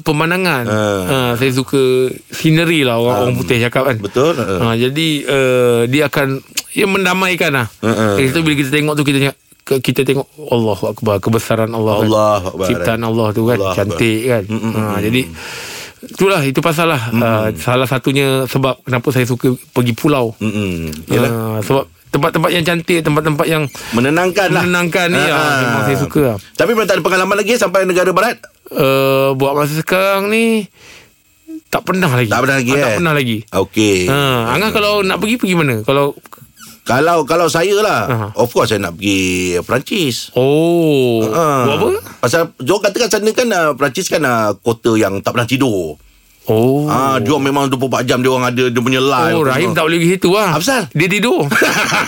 pemandangan. 0.00 0.64
Ah. 0.64 0.74
Uh. 1.04 1.32
saya 1.36 1.52
suka 1.52 2.08
scenery 2.30 2.82
lah 2.82 2.96
orang, 2.96 3.16
orang 3.22 3.34
putih 3.36 3.60
cakap 3.60 3.84
kan. 3.84 3.96
Betul. 4.00 4.32
Uh. 4.34 4.64
Uh, 4.64 4.74
jadi 4.74 5.08
uh, 5.24 5.80
dia 5.84 6.08
akan 6.08 6.40
ia 6.72 6.88
mendamaikan 6.88 7.52
lah. 7.52 7.68
Ah, 7.78 7.86
ah. 7.86 8.12
Uh, 8.16 8.24
Itu 8.24 8.40
bila 8.40 8.56
kita 8.56 8.72
tengok 8.72 8.96
tu 8.96 9.04
kita 9.04 9.18
tengok 9.20 9.36
kita 9.64 10.04
tengok 10.04 10.28
Allah 10.46 10.76
Akbar 10.76 11.16
kebesaran 11.20 11.68
Allah, 11.68 12.00
Allah 12.00 12.36
kan. 12.38 12.48
Akbar. 12.48 12.66
ciptaan 12.68 13.00
Allah 13.00 13.26
tu 13.30 13.42
kan 13.44 13.56
Allah 13.56 13.72
cantik 13.72 14.20
kan 14.22 14.42
Mm, 14.44 14.60
mm, 14.60 14.72
mm, 14.74 14.96
jadi 15.00 15.20
itulah 16.06 16.40
itu 16.40 16.58
pasal 16.58 16.86
lah 16.86 17.02
uh, 17.10 17.46
salah 17.54 17.84
satunya 17.84 18.44
sebab 18.44 18.80
kenapa 18.80 19.08
saya 19.08 19.24
suka 19.24 19.48
pergi 19.70 19.92
pulau. 19.92 20.32
Yalah. 21.06 21.30
uh, 21.30 21.58
sebab 21.60 21.84
tempat-tempat 22.08 22.46
yang 22.48 22.62
cantik 22.62 23.00
tempat-tempat 23.00 23.42
yang 23.44 23.66
Menenangkan 23.90 24.46
lah. 24.48 24.62
menenangkan 24.62 25.06
ni 25.08 25.18
Ah, 25.18 25.34
ah, 25.34 25.56
memang 25.60 25.82
saya 25.84 25.98
suka 25.98 26.20
lah. 26.24 26.36
Tapi 26.52 26.70
memang 26.70 26.86
tak 26.86 26.96
ada 26.96 27.02
pengalaman 27.02 27.36
lagi 27.36 27.54
sampai 27.54 27.82
negara 27.84 28.10
barat? 28.10 28.38
uh, 28.70 29.32
buat 29.32 29.52
masa 29.52 29.74
sekarang 29.74 30.28
ni 30.28 30.70
tak 31.66 31.82
pernah 31.82 32.06
lagi. 32.06 32.30
Tak 32.30 32.38
pernah 32.38 32.56
lagi, 32.56 32.70
Ah, 32.70 32.78
Tak 32.78 32.86
eh? 32.86 32.96
pernah 32.96 33.12
lagi. 33.12 33.38
Okey. 33.44 33.98
Ha, 34.06 34.18
Angah 34.48 34.70
kalau 34.70 35.02
nak 35.02 35.18
pergi 35.18 35.36
pergi 35.36 35.54
mana? 35.54 35.82
Kalau 35.82 36.14
Kalau 36.84 37.24
kalau 37.24 37.48
saya 37.48 37.80
lah, 37.80 38.00
Aha. 38.04 38.26
of 38.36 38.52
course 38.52 38.68
saya 38.68 38.78
nak 38.78 38.94
pergi 38.94 39.56
Perancis. 39.64 40.28
oh, 40.36 41.24
Ah. 41.32 41.64
buat 41.64 41.76
apa? 41.80 41.88
Pasal 42.20 42.52
Diorang 42.60 42.84
katakan 42.84 43.08
sana 43.08 43.30
kan 43.32 43.48
uh, 43.48 43.72
Perancis 43.72 44.06
kan 44.06 44.20
uh, 44.20 44.52
kota 44.54 44.92
yang 44.94 45.24
tak 45.24 45.32
pernah 45.32 45.48
tidur. 45.48 45.96
Oh. 46.44 46.84
Ah, 46.86 47.16
dia 47.16 47.32
memang 47.34 47.72
24 47.72 48.04
jam 48.04 48.20
dia 48.20 48.28
orang 48.28 48.52
ada 48.52 48.64
dia 48.68 48.76
punya 48.78 49.00
live. 49.00 49.32
Oh, 49.32 49.42
Rahim 49.42 49.72
tak 49.72 49.88
boleh 49.88 49.96
pergi 49.96 50.12
situ 50.12 50.28
lah. 50.28 50.52
Apa? 50.52 50.92
Dia 50.92 51.06
tidur. 51.08 51.48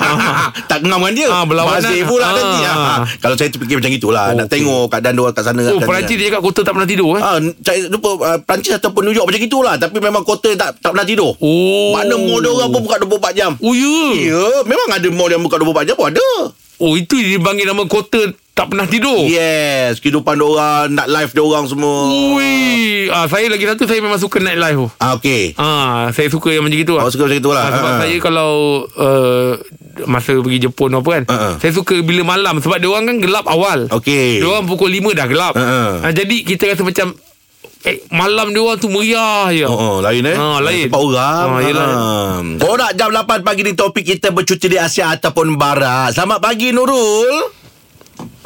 tak 0.71 0.85
ngam 0.85 1.00
dengan 1.00 1.12
dia. 1.12 1.28
Ah, 1.31 1.45
berlawanan. 1.45 1.81
Masih 1.81 2.05
pula 2.05 2.26
Ah. 2.26 2.33
nanti. 2.37 2.61
Ah. 2.62 2.99
Kalau 3.16 3.35
saya 3.35 3.49
terfikir 3.49 3.81
macam 3.81 3.93
itulah. 3.93 4.25
Nak 4.33 4.47
Okey. 4.47 4.52
tengok 4.61 4.83
keadaan 4.93 5.14
dia 5.14 5.23
orang 5.25 5.35
kat 5.35 5.45
sana. 5.45 5.62
oh, 5.64 5.81
kat 5.81 5.88
Perancis 5.88 6.16
dia 6.16 6.26
cakap 6.28 6.43
kota 6.43 6.61
tak 6.61 6.73
pernah 6.76 6.88
tidur 6.88 7.09
eh? 7.16 7.23
Ah, 7.23 7.37
saya 7.40 7.78
lupa 7.88 8.11
uh, 8.19 8.38
Perancis 8.38 8.73
ataupun 8.76 9.00
New 9.02 9.14
York 9.16 9.25
macam 9.25 9.40
itulah 9.40 9.75
tapi 9.76 9.97
memang 9.99 10.23
kota 10.23 10.49
tak 10.52 10.69
tak 10.76 10.90
pernah 10.93 11.07
tidur. 11.09 11.33
Oh. 11.40 11.97
Mana 11.97 12.14
mall 12.14 12.40
dia 12.40 12.52
orang 12.52 12.69
pun 12.71 12.81
buka 12.85 12.97
24 13.00 13.33
jam. 13.33 13.50
Oh, 13.57 13.73
ya. 13.73 13.97
Ya, 14.21 14.45
memang 14.62 14.88
ada 14.93 15.09
mall 15.09 15.33
yang 15.33 15.40
buka 15.40 15.57
24 15.57 15.88
jam 15.88 15.97
pun 15.97 16.12
ada. 16.12 16.28
Oh, 16.76 16.93
itu 16.93 17.16
dia 17.16 17.40
panggil 17.40 17.64
nama 17.64 17.88
kota 17.88 18.21
tak 18.56 18.72
pernah 18.72 18.88
tidur. 18.88 19.28
Yes, 19.28 20.00
kehidupan 20.00 20.32
dia 20.32 20.48
orang, 20.48 20.88
nak 20.90 21.06
live 21.06 21.28
dia 21.28 21.44
orang 21.44 21.68
semua. 21.68 22.08
Ui. 22.32 23.04
Ah, 23.06 23.28
saya 23.28 23.46
lagi 23.46 23.62
satu 23.62 23.84
saya 23.84 24.00
memang 24.00 24.16
suka 24.16 24.40
night 24.40 24.56
life 24.56 24.75
tu. 24.75 24.88
Ah, 24.96 25.12
okey. 25.14 25.52
Ah, 25.54 26.08
saya 26.10 26.26
suka 26.26 26.48
yang 26.48 26.64
macam 26.64 26.80
itu 26.80 26.90
lah. 26.90 27.04
Oh, 27.04 27.12
suka 27.12 27.28
macam 27.28 27.36
itulah. 27.36 27.62
Ah, 27.62 27.70
sebab 27.70 27.90
Ah. 27.90 27.98
saya 28.00 28.16
kalau 28.16 28.50
uh, 28.90 29.52
masa 30.06 30.32
pergi 30.34 30.58
Jepun 30.62 30.88
apa 30.90 31.08
kan, 31.12 31.25
Ah, 31.26 31.36
ah. 31.36 31.54
saya 31.60 31.70
suka 31.70 32.00
bila 32.00 32.25
malam 32.26 32.56
sebab 32.58 32.80
dia 32.80 32.88
orang 32.88 33.04
kan 33.06 33.16
gelap 33.20 33.44
awal. 33.44 33.92
Okey. 33.92 34.40
Dia 34.40 34.48
orang 34.48 34.64
pukul 34.64 34.88
5 34.90 35.12
dah 35.12 35.26
gelap. 35.28 35.52
Ah, 35.52 35.60
ah. 35.60 35.90
Ah, 36.02 36.12
jadi 36.16 36.36
kita 36.42 36.72
rasa 36.72 36.80
macam 36.80 37.12
eh, 37.84 38.00
malam 38.08 38.50
dia 38.50 38.64
orang 38.64 38.80
tu 38.80 38.88
meriah 38.88 39.52
je. 39.52 39.68
Oh, 39.68 39.76
oh, 39.76 39.96
lain 40.00 40.25
eh 40.25 40.34
Ah, 40.34 40.58
lain. 40.58 40.88
Sebab 40.88 41.00
orang 41.04 41.44
Ah, 41.46 41.60
yelah. 41.60 41.88
Borak 42.56 42.96
jam 42.96 43.12
8 43.12 43.44
pagi 43.44 43.62
ni 43.62 43.76
Topik 43.76 44.02
kita 44.02 44.32
bercuti 44.32 44.66
di 44.66 44.75
Asia 44.75 45.12
Ataupun 45.12 45.54
Barat 45.54 46.10
Selamat 46.10 46.40
pagi 46.40 46.72
Nurul 46.72 47.52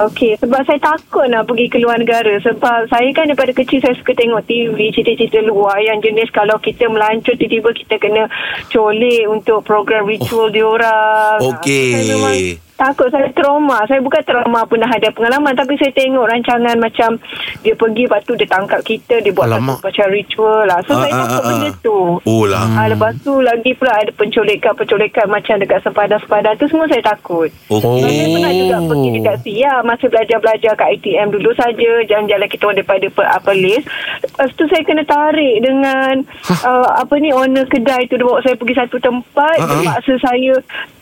Okey, 0.01 0.41
sebab 0.41 0.65
saya 0.65 0.81
takut 0.81 1.29
nak 1.29 1.45
pergi 1.45 1.69
ke 1.69 1.77
luar 1.77 2.01
negara. 2.01 2.41
Sebab 2.41 2.89
saya 2.89 3.09
kan 3.13 3.29
daripada 3.29 3.53
kecil 3.53 3.85
saya 3.85 3.93
suka 4.01 4.17
tengok 4.17 4.49
TV, 4.49 4.89
cerita-cerita 4.97 5.45
luar 5.45 5.77
yang 5.85 6.01
jenis 6.01 6.33
kalau 6.33 6.57
kita 6.57 6.89
melancur 6.89 7.37
tiba-tiba 7.37 7.71
kita 7.77 7.95
kena 8.01 8.25
colek 8.73 9.29
untuk 9.29 9.61
program 9.61 10.09
ritual 10.09 10.49
oh. 10.49 10.53
diorang. 10.53 11.39
Okey. 11.59 12.70
Takut, 12.81 13.13
saya 13.13 13.29
trauma. 13.37 13.85
Saya 13.85 14.01
bukan 14.01 14.25
trauma 14.25 14.65
pernah 14.65 14.89
ada 14.89 15.13
pengalaman 15.13 15.53
tapi 15.53 15.77
saya 15.77 15.93
tengok 15.93 16.25
rancangan 16.25 16.81
macam 16.81 17.21
dia 17.61 17.77
pergi 17.77 18.09
lepas 18.09 18.25
tu 18.25 18.33
dia 18.33 18.49
tangkap 18.49 18.81
kita, 18.81 19.21
dia 19.21 19.29
buat 19.31 19.45
Alamak. 19.45 19.77
satu 19.77 19.93
macam 19.93 20.07
ritual 20.09 20.65
lah. 20.65 20.81
So 20.89 20.97
Ah, 20.97 21.05
saya 21.05 21.13
ah, 21.13 21.21
takut 21.21 21.37
ah, 21.37 21.47
benda 21.47 21.69
ah. 21.69 21.75
tu. 21.79 21.99
Oh 22.25 22.45
lah 22.49 22.65
Ah, 22.73 22.87
lepas 22.89 23.13
tu 23.21 23.33
lagi 23.39 23.71
pula 23.77 23.93
ada 23.93 24.09
pencolekan-pencolekan 24.11 25.27
macam 25.29 25.55
dekat 25.61 25.81
sepadan-sepadan 25.85 26.57
tu 26.57 26.67
semua 26.67 26.89
saya 26.89 27.05
takut. 27.05 27.53
Oh. 27.69 28.01
Saya 28.01 28.25
pernah 28.27 28.53
juga 28.53 28.77
pergi 28.81 29.09
dekat 29.13 29.37
Siam 29.43 29.83
Masa 29.85 30.05
belajar-belajar 30.07 30.73
kat 30.73 30.89
ITM 30.97 31.29
dulu 31.29 31.51
saja 31.53 31.91
Jalan-jalan 32.07 32.49
kita 32.49 32.63
orang 32.65 32.79
daripada 32.79 33.07
per, 33.11 33.27
apa 33.27 33.53
list 33.53 33.85
Lepas 34.23 34.49
tu 34.55 34.65
saya 34.67 34.83
kena 34.83 35.03
tarik 35.03 35.57
dengan 35.61 36.15
uh, 36.63 36.89
Apa 36.97 37.19
ni 37.19 37.29
owner 37.29 37.67
kedai 37.67 38.07
tu 38.07 38.17
Dia 38.17 38.25
bawa 38.25 38.41
saya 38.41 38.57
pergi 38.57 38.75
satu 38.77 38.97
tempat 38.97 39.57
Ha, 39.61 39.67
Dia 39.67 39.83
ha. 39.83 39.93
paksa 39.99 40.15
saya 40.23 40.55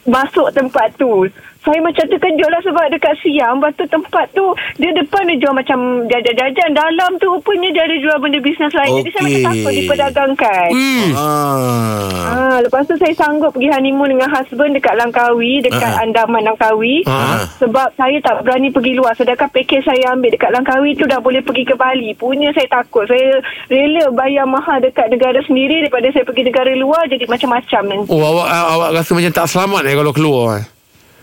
Masuk 0.04 0.48
tempat 0.50 0.88
tu 0.96 1.28
saya 1.58 1.78
macam 1.80 2.04
terkejut 2.06 2.48
lah 2.48 2.62
sebab 2.62 2.86
dekat 2.88 3.14
Siam 3.18 3.58
Lepas 3.58 3.74
tu 3.74 3.84
tempat 3.84 4.26
tu 4.30 4.46
Dia 4.76 4.94
depan 4.94 5.26
dia 5.26 5.36
jual 5.36 5.52
macam 5.52 5.78
Jajan-jajan 6.06 6.70
Dalam 6.70 7.18
tu 7.18 7.26
rupanya 7.28 7.68
dia 7.70 7.82
ada 7.82 7.96
jual 7.98 8.16
benda 8.16 8.38
bisnes 8.38 8.70
lain 8.72 8.92
Jadi 8.96 9.10
saya 9.10 9.22
macam 9.24 9.42
takut 9.44 9.72
diperdagangkan 9.74 10.68
Hmm. 10.68 11.10
ah. 11.12 12.28
Ah, 12.28 12.58
lepas 12.60 12.84
tu 12.84 12.94
saya 12.94 13.10
sanggup 13.12 13.50
pergi 13.50 13.68
honeymoon 13.68 14.08
dengan 14.08 14.28
husband 14.28 14.72
dekat 14.72 14.94
Langkawi, 14.94 15.60
dekat 15.60 15.86
Ah. 15.88 16.02
Andaman 16.02 16.44
Langkawi. 16.44 17.02
Ah. 17.04 17.44
Sebab 17.58 17.94
saya 17.94 18.16
tak 18.20 18.42
berani 18.42 18.68
pergi 18.68 18.94
luar. 18.94 19.12
Sedangkan 19.12 19.48
pakej 19.48 19.82
saya 19.82 20.12
ambil 20.12 20.30
dekat 20.30 20.50
Langkawi 20.50 20.94
tu 20.94 21.04
dah 21.04 21.18
boleh 21.18 21.40
pergi 21.40 21.64
ke 21.64 21.74
Bali. 21.74 22.14
Punya 22.14 22.52
saya 22.52 22.68
takut. 22.72 23.04
Saya 23.04 23.40
rela 23.66 24.10
bayar 24.12 24.44
mahal 24.44 24.78
dekat 24.78 25.08
negara 25.08 25.38
sendiri 25.42 25.82
daripada 25.82 26.08
saya 26.08 26.22
pergi 26.22 26.44
negara 26.44 26.70
luar 26.72 27.06
jadi 27.06 27.24
macam-macam 27.24 27.82
nanti. 27.84 28.10
Oh, 28.10 28.22
awak 28.22 28.46
awak 28.46 28.90
rasa 28.94 29.10
macam 29.12 29.32
tak 29.34 29.46
selamat 29.46 29.82
eh 29.84 29.94
kalau 29.94 30.12
keluar 30.12 30.46
eh? 30.56 30.64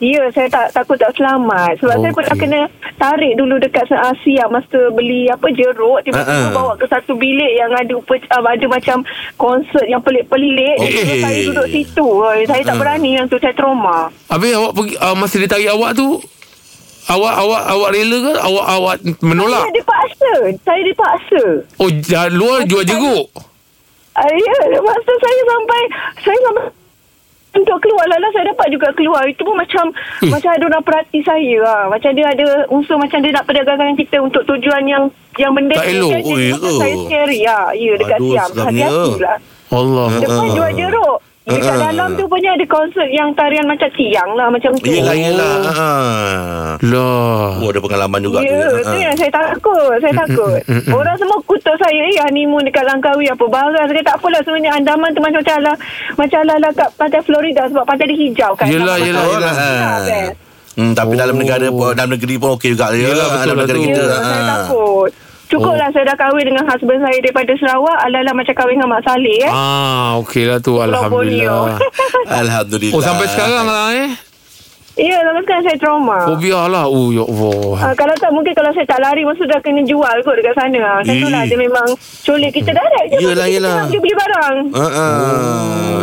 Ya, 0.03 0.27
saya 0.35 0.51
tak 0.51 0.75
takut 0.75 0.99
tak 0.99 1.15
selamat. 1.15 1.79
Sebab 1.79 1.95
saya 2.03 2.11
Okey. 2.11 2.17
pernah 2.19 2.35
kena 2.35 2.61
tarik 2.99 3.33
dulu 3.39 3.55
dekat 3.63 3.87
Asia 3.95 4.43
masa 4.51 4.91
beli 4.91 5.31
apa 5.31 5.47
jeruk. 5.55 5.79
Ah, 5.79 5.99
ah. 5.99 6.03
Tiba-tiba 6.03 6.47
bawa 6.51 6.73
ke 6.75 6.85
satu 6.91 7.15
bilik 7.15 7.53
yang 7.55 7.71
ada 7.71 7.93
upa, 7.95 8.19
uh, 8.19 8.43
ada 8.43 8.65
macam 8.67 9.07
konsert 9.39 9.87
yang 9.87 10.03
pelik-pelik. 10.03 10.75
Jadi 10.83 11.23
Saya 11.23 11.39
duduk 11.47 11.67
situ. 11.71 12.07
Saya 12.43 12.61
tak 12.67 12.75
berani 12.75 13.15
yang 13.15 13.27
tu. 13.31 13.39
Saya 13.39 13.55
trauma. 13.55 14.11
Habis 14.27 14.51
awak 14.59 14.71
pergi 14.75 14.93
uh, 14.99 15.15
masa 15.15 15.35
dia 15.39 15.47
tarik 15.47 15.71
awak 15.71 15.95
tu 15.95 16.19
awak 17.05 17.33
awak 17.37 17.63
awak 17.69 17.89
rela 17.95 18.17
ke 18.19 18.33
awak 18.41 18.65
awak 18.67 18.95
menolak? 19.23 19.63
Saya 19.63 19.75
dipaksa. 19.79 20.33
Saya 20.67 20.81
dipaksa. 20.83 21.43
Oh, 21.79 21.89
luar 22.35 22.67
jual 22.67 22.83
jeruk. 22.83 23.31
Uh, 24.15 24.31
ya, 24.31 24.57
lepas 24.75 24.97
tu 25.07 25.13
saya 25.23 25.41
sampai 25.47 25.81
saya 26.19 26.39
sampai 26.43 26.65
untuk 27.55 27.77
keluar 27.79 28.05
lah 28.05 28.29
saya 28.29 28.51
dapat 28.51 28.67
juga 28.69 28.87
keluar 28.91 29.23
itu 29.23 29.41
pun 29.41 29.55
macam 29.55 29.85
Eh. 30.21 30.27
macam 30.27 30.49
ada 30.49 30.63
orang 30.65 30.83
perhati 30.83 31.19
saya 31.21 31.55
lah. 31.59 31.81
macam 31.87 32.11
dia 32.11 32.25
ada 32.25 32.45
unsur 32.67 32.95
macam 32.95 33.17
dia 33.17 33.31
nak 33.31 33.45
perdagangkan 33.45 33.95
kita 33.95 34.17
untuk 34.19 34.43
tujuan 34.45 34.83
yang 34.83 35.03
yang 35.35 35.51
benda 35.51 35.73
Tak 35.73 35.87
elok. 35.89 36.11
Oh, 36.57 36.77
saya 36.77 36.95
scary 37.01 37.39
ya 37.41 37.59
ya 37.71 37.93
dekat 37.95 38.17
Aduh, 38.17 38.29
Siam 38.29 38.49
hati-hati 38.57 39.13
lah 39.19 39.37
Allah. 39.69 40.07
depan 40.17 40.39
Ah. 40.41 40.53
jual 40.53 40.71
jeruk 40.73 41.17
dekat 41.47 41.71
Ah. 41.71 41.81
dalam 41.85 42.09
tu 42.13 42.25
punya 42.25 42.49
ada 42.51 42.65
konsert 42.65 43.05
yang 43.07 43.29
tarian 43.31 43.61
macam 43.63 43.85
tiang 43.91 44.33
lah 44.33 44.49
macam 44.49 44.73
tu 44.73 44.81
Yelah 44.83 45.13
yelah 45.13 45.53
ah. 45.63 46.73
Lah. 46.81 47.49
Oh 47.55 47.69
ada 47.69 47.77
pengalaman 47.77 48.19
juga 48.19 48.41
Ya, 48.41 48.49
tu 48.65 48.81
tu 48.81 48.89
Ah. 48.89 48.97
yang 48.99 49.13
saya 49.13 49.29
takut. 49.29 49.93
Saya 49.99 50.13
takut. 50.15 50.57
Orang 50.89 51.15
semua 51.15 51.37
kutuk 51.43 51.75
saya, 51.75 52.01
eh 52.03 52.17
honeymoon 52.19 52.63
dekat 52.63 52.83
Langkawi 52.83 53.25
apa 53.27 53.45
barang. 53.45 53.85
Saya 53.85 54.03
tak 54.03 54.17
apalah 54.17 54.41
sebenarnya 54.41 54.71
Andaman 54.73 55.09
tu 55.11 55.19
macam 55.19 55.37
macam 55.37 55.57
lah, 55.61 55.75
macam 56.15 56.41
lah, 56.43 56.57
lah 56.57 56.71
kat 56.71 56.89
pantai 56.95 57.21
Florida 57.21 57.61
sebab 57.67 57.83
pantai 57.83 58.05
dia 58.07 58.17
hijau 58.19 58.51
kan. 58.55 58.65
Yelah, 58.65 58.97
yelah, 58.97 59.23
yelah. 59.23 59.53
Hmm, 60.75 60.91
tapi 60.91 61.13
Oh. 61.13 61.17
dalam 61.17 61.35
negara 61.37 61.67
pun 61.69 61.93
dalam 61.93 62.11
negeri 62.11 62.35
pun 62.35 62.49
okey 62.55 62.73
juga 62.73 62.91
ya. 62.91 63.07
Yelah, 63.07 63.27
betul 63.29 63.39
dalam 63.39 63.55
lah 63.55 63.63
negara 63.63 63.77
tu. 63.77 63.85
kita. 63.85 64.01
Ya, 64.01 64.17
saya 64.19 65.24
ah. 65.45 65.47
takut. 65.47 65.61
Cukuplah 65.61 65.89
saya 65.89 66.03
dah 66.05 66.17
kahwin 66.17 66.45
dengan 66.45 66.63
husband 66.65 66.99
saya 66.99 67.17
daripada 67.19 67.51
Sarawak. 67.55 67.97
Ala-ala 68.01 68.31
macam 68.33 68.53
kahwin 68.53 68.75
dengan 68.75 68.89
Mak 68.89 69.01
Saleh 69.03 69.37
eh. 69.41 69.51
Ah, 69.51 70.17
okey 70.19 70.43
lah 70.43 70.57
tu 70.59 70.73
alhamdulillah. 70.77 71.77
Alhamdulillah. 72.41 72.91
Oh, 72.91 73.01
sampai 73.01 73.27
sekarang 73.27 73.63
lah 73.63 73.93
eh. 73.93 74.09
Ya, 74.95 75.19
sampai 75.21 75.43
sekarang 75.43 75.63
saya 75.63 75.77
trauma. 75.77 76.17
Fobia 76.25 76.61
lah. 76.65 76.87
Oh, 76.87 77.11
ya 77.11 77.21
Allah. 77.21 77.75
Ah, 77.83 77.93
kalau 77.93 78.15
tak 78.15 78.31
mungkin 78.31 78.55
kalau 78.55 78.71
saya 78.71 78.87
tak 78.87 78.97
lari 78.97 79.21
masa 79.21 79.43
dah 79.43 79.59
kena 79.59 79.83
jual 79.83 80.15
kot 80.23 80.35
dekat 80.35 80.55
sana. 80.55 80.79
Ah, 80.79 80.95
Macam 80.99 81.15
tu 81.15 81.27
lah 81.27 81.41
Eh. 81.43 81.47
dia 81.51 81.57
memang 81.59 81.87
colik 82.23 82.51
kita 82.55 82.71
direct 82.71 83.07
je. 83.11 83.17
Yelah, 83.19 83.35
tu 83.35 83.51
kita 83.51 83.55
yelah. 83.59 83.75
beli 83.91 84.15
barang. 84.15 84.55
Ah, 84.71 84.81
ah. 84.87 86.01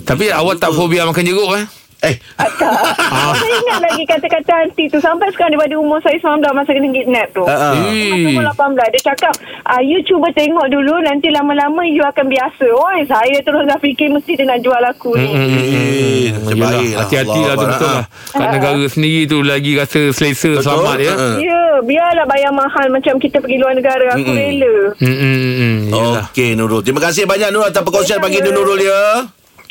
Tapi 0.00 0.24
awak 0.30 0.56
tak 0.56 0.72
fobia 0.72 1.02
makan 1.04 1.22
jeruk 1.22 1.50
eh? 1.54 1.66
Eh, 2.00 2.16
Ah, 2.34 2.48
tak. 2.50 2.72
Saya 3.40 3.54
ingat 3.54 3.78
lagi 3.82 4.02
kata-kata 4.04 4.52
aunty 4.58 4.84
tu 4.86 4.96
Sampai 4.98 5.28
sekarang 5.28 5.52
daripada 5.52 5.76
umur 5.76 6.00
saya 6.00 6.16
19 6.16 6.40
Masa 6.50 6.70
kena 6.70 6.88
kidnap 6.88 7.28
tu 7.30 7.44
Ah, 7.44 7.52
ah. 7.52 7.72
Masa 7.76 7.92
Eh. 8.16 8.32
umur 8.32 8.44
18 8.48 8.88
Dia 8.90 9.02
cakap 9.06 9.34
ah, 9.62 9.80
You 9.80 10.00
cuba 10.02 10.28
tengok 10.30 10.66
dulu 10.66 10.96
Nanti 10.98 11.28
lama-lama 11.28 11.84
You 11.84 12.00
akan 12.02 12.26
biasa 12.26 12.64
Oi, 12.66 12.98
Saya 13.04 13.36
terus 13.38 13.62
dah 13.62 13.76
fikir 13.76 14.08
Mesti 14.08 14.32
dia 14.34 14.46
nak 14.46 14.60
jual 14.60 14.80
aku 14.82 15.12
ni 15.14 15.28
Hmm, 15.28 15.48
Eh, 15.52 16.24
Yelah, 16.50 16.70
lah. 16.72 16.82
Hati-hati 17.00 17.40
lah 17.42 17.54
tu 17.54 17.66
betul 17.66 17.90
lah. 17.90 18.04
Kat 18.30 18.48
negara 18.50 18.82
sendiri 18.86 19.22
tu 19.26 19.38
lagi 19.40 19.72
rasa 19.74 20.00
selesa 20.10 20.50
Betul. 20.50 20.64
selamat 20.64 20.96
ya. 20.98 21.12
Ah. 21.12 21.36
Ya 21.38 21.60
Biarlah 21.80 22.24
bayar 22.24 22.50
mahal 22.50 22.86
Macam 22.88 23.14
kita 23.16 23.38
pergi 23.38 23.56
luar 23.56 23.74
negara 23.74 24.04
Aku 24.14 24.24
Mm-mm. 24.24 24.38
rela 24.38 24.74
Hmm, 24.96 25.12
hmm, 25.14 25.38
hmm. 25.52 25.78
Okey 26.24 26.50
Nurul. 26.54 26.80
Terima 26.80 27.00
kasih 27.02 27.24
banyak 27.24 27.50
Nurul 27.50 27.66
atas 27.66 27.82
perkongsian 27.82 28.18
pagi 28.18 28.38
ni 28.38 28.48
Nurul 28.48 28.80
ya. 28.80 29.00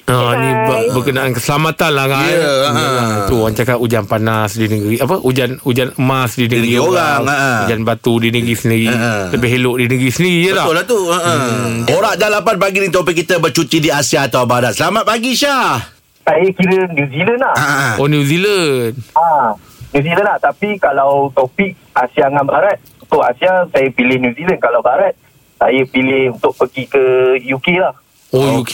Ah, 0.10 0.34
ni 0.42 0.50
berkenaan 0.90 1.38
keselamatan 1.38 1.92
lah 1.94 2.10
kan. 2.10 2.34
Ya, 2.34 2.54
ha. 2.74 2.84
Tu 3.30 3.38
orang 3.38 3.54
cakap 3.54 3.78
hujan 3.78 4.10
panas 4.10 4.58
di 4.58 4.66
negeri 4.66 4.98
apa 4.98 5.22
hujan 5.22 5.62
hujan 5.62 5.94
emas 6.02 6.34
di 6.34 6.50
negeri, 6.50 6.74
negeri 6.74 6.82
orang, 6.82 7.20
ha. 7.30 7.70
Hujan 7.70 7.86
batu 7.86 8.18
di 8.18 8.34
negeri 8.34 8.56
sendiri. 8.58 8.90
Ha. 8.90 9.30
Lebih 9.30 9.50
elok 9.62 9.76
di 9.78 9.86
negeri 9.86 10.10
sendiri 10.10 10.38
je 10.50 10.52
lah. 10.58 10.66
Betul 10.66 10.78
lah 10.82 10.86
tu. 10.90 11.00
Hmm. 11.14 11.94
Orang 11.94 12.18
jalapan 12.18 12.56
pagi 12.58 12.78
ni 12.82 12.90
topik 12.90 13.22
kita 13.22 13.38
bercuti 13.38 13.78
di 13.78 13.94
Asia 13.94 14.26
atau 14.26 14.50
Barat. 14.50 14.74
Selamat 14.74 15.06
pagi 15.06 15.38
Syah. 15.38 15.78
Saya 16.26 16.46
kira 16.58 16.90
New 16.90 17.08
Zealand 17.14 17.42
lah. 17.46 17.54
Ha. 17.54 17.70
Oh 18.02 18.10
New 18.10 18.26
Zealand. 18.26 18.98
Ha, 19.14 19.54
New 19.94 20.02
Zealand 20.02 20.26
lah. 20.26 20.38
Tapi 20.42 20.82
kalau 20.82 21.30
topik 21.38 21.78
Asia 21.94 22.34
dengan 22.34 22.50
Barat, 22.50 22.82
untuk 22.98 23.22
Asia 23.22 23.66
saya 23.70 23.88
pilih 23.94 24.18
New 24.18 24.34
Zealand. 24.34 24.58
Kalau 24.58 24.82
Barat, 24.82 25.14
saya 25.62 25.82
pilih 25.86 26.34
untuk 26.34 26.58
pergi 26.58 26.90
ke 26.90 27.04
UK 27.46 27.78
lah. 27.78 27.94
Oh 28.30 28.62
UK. 28.62 28.74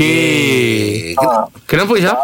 Ha, 1.15 1.47
Kenapa 1.65 1.93
Syah? 1.95 2.19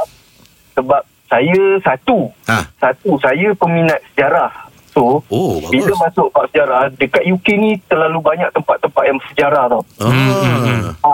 sebab 0.72 1.00
saya 1.26 1.62
satu, 1.80 2.28
Ha. 2.46 2.68
satu 2.76 3.16
saya 3.18 3.52
peminat 3.54 4.00
sejarah. 4.10 4.52
So, 4.92 5.24
Oh, 5.26 5.56
bagus. 5.58 5.72
bila 5.72 5.94
masuk 6.02 6.28
bab 6.30 6.44
sejarah, 6.46 6.92
dekat 6.92 7.24
UK 7.24 7.48
ni 7.56 7.72
terlalu 7.82 8.20
banyak 8.20 8.52
tempat-tempat 8.52 9.04
yang 9.06 9.18
bersejarah 9.18 9.64
tau. 9.70 9.82
Ah. 9.98 10.92
Ha. 10.98 11.12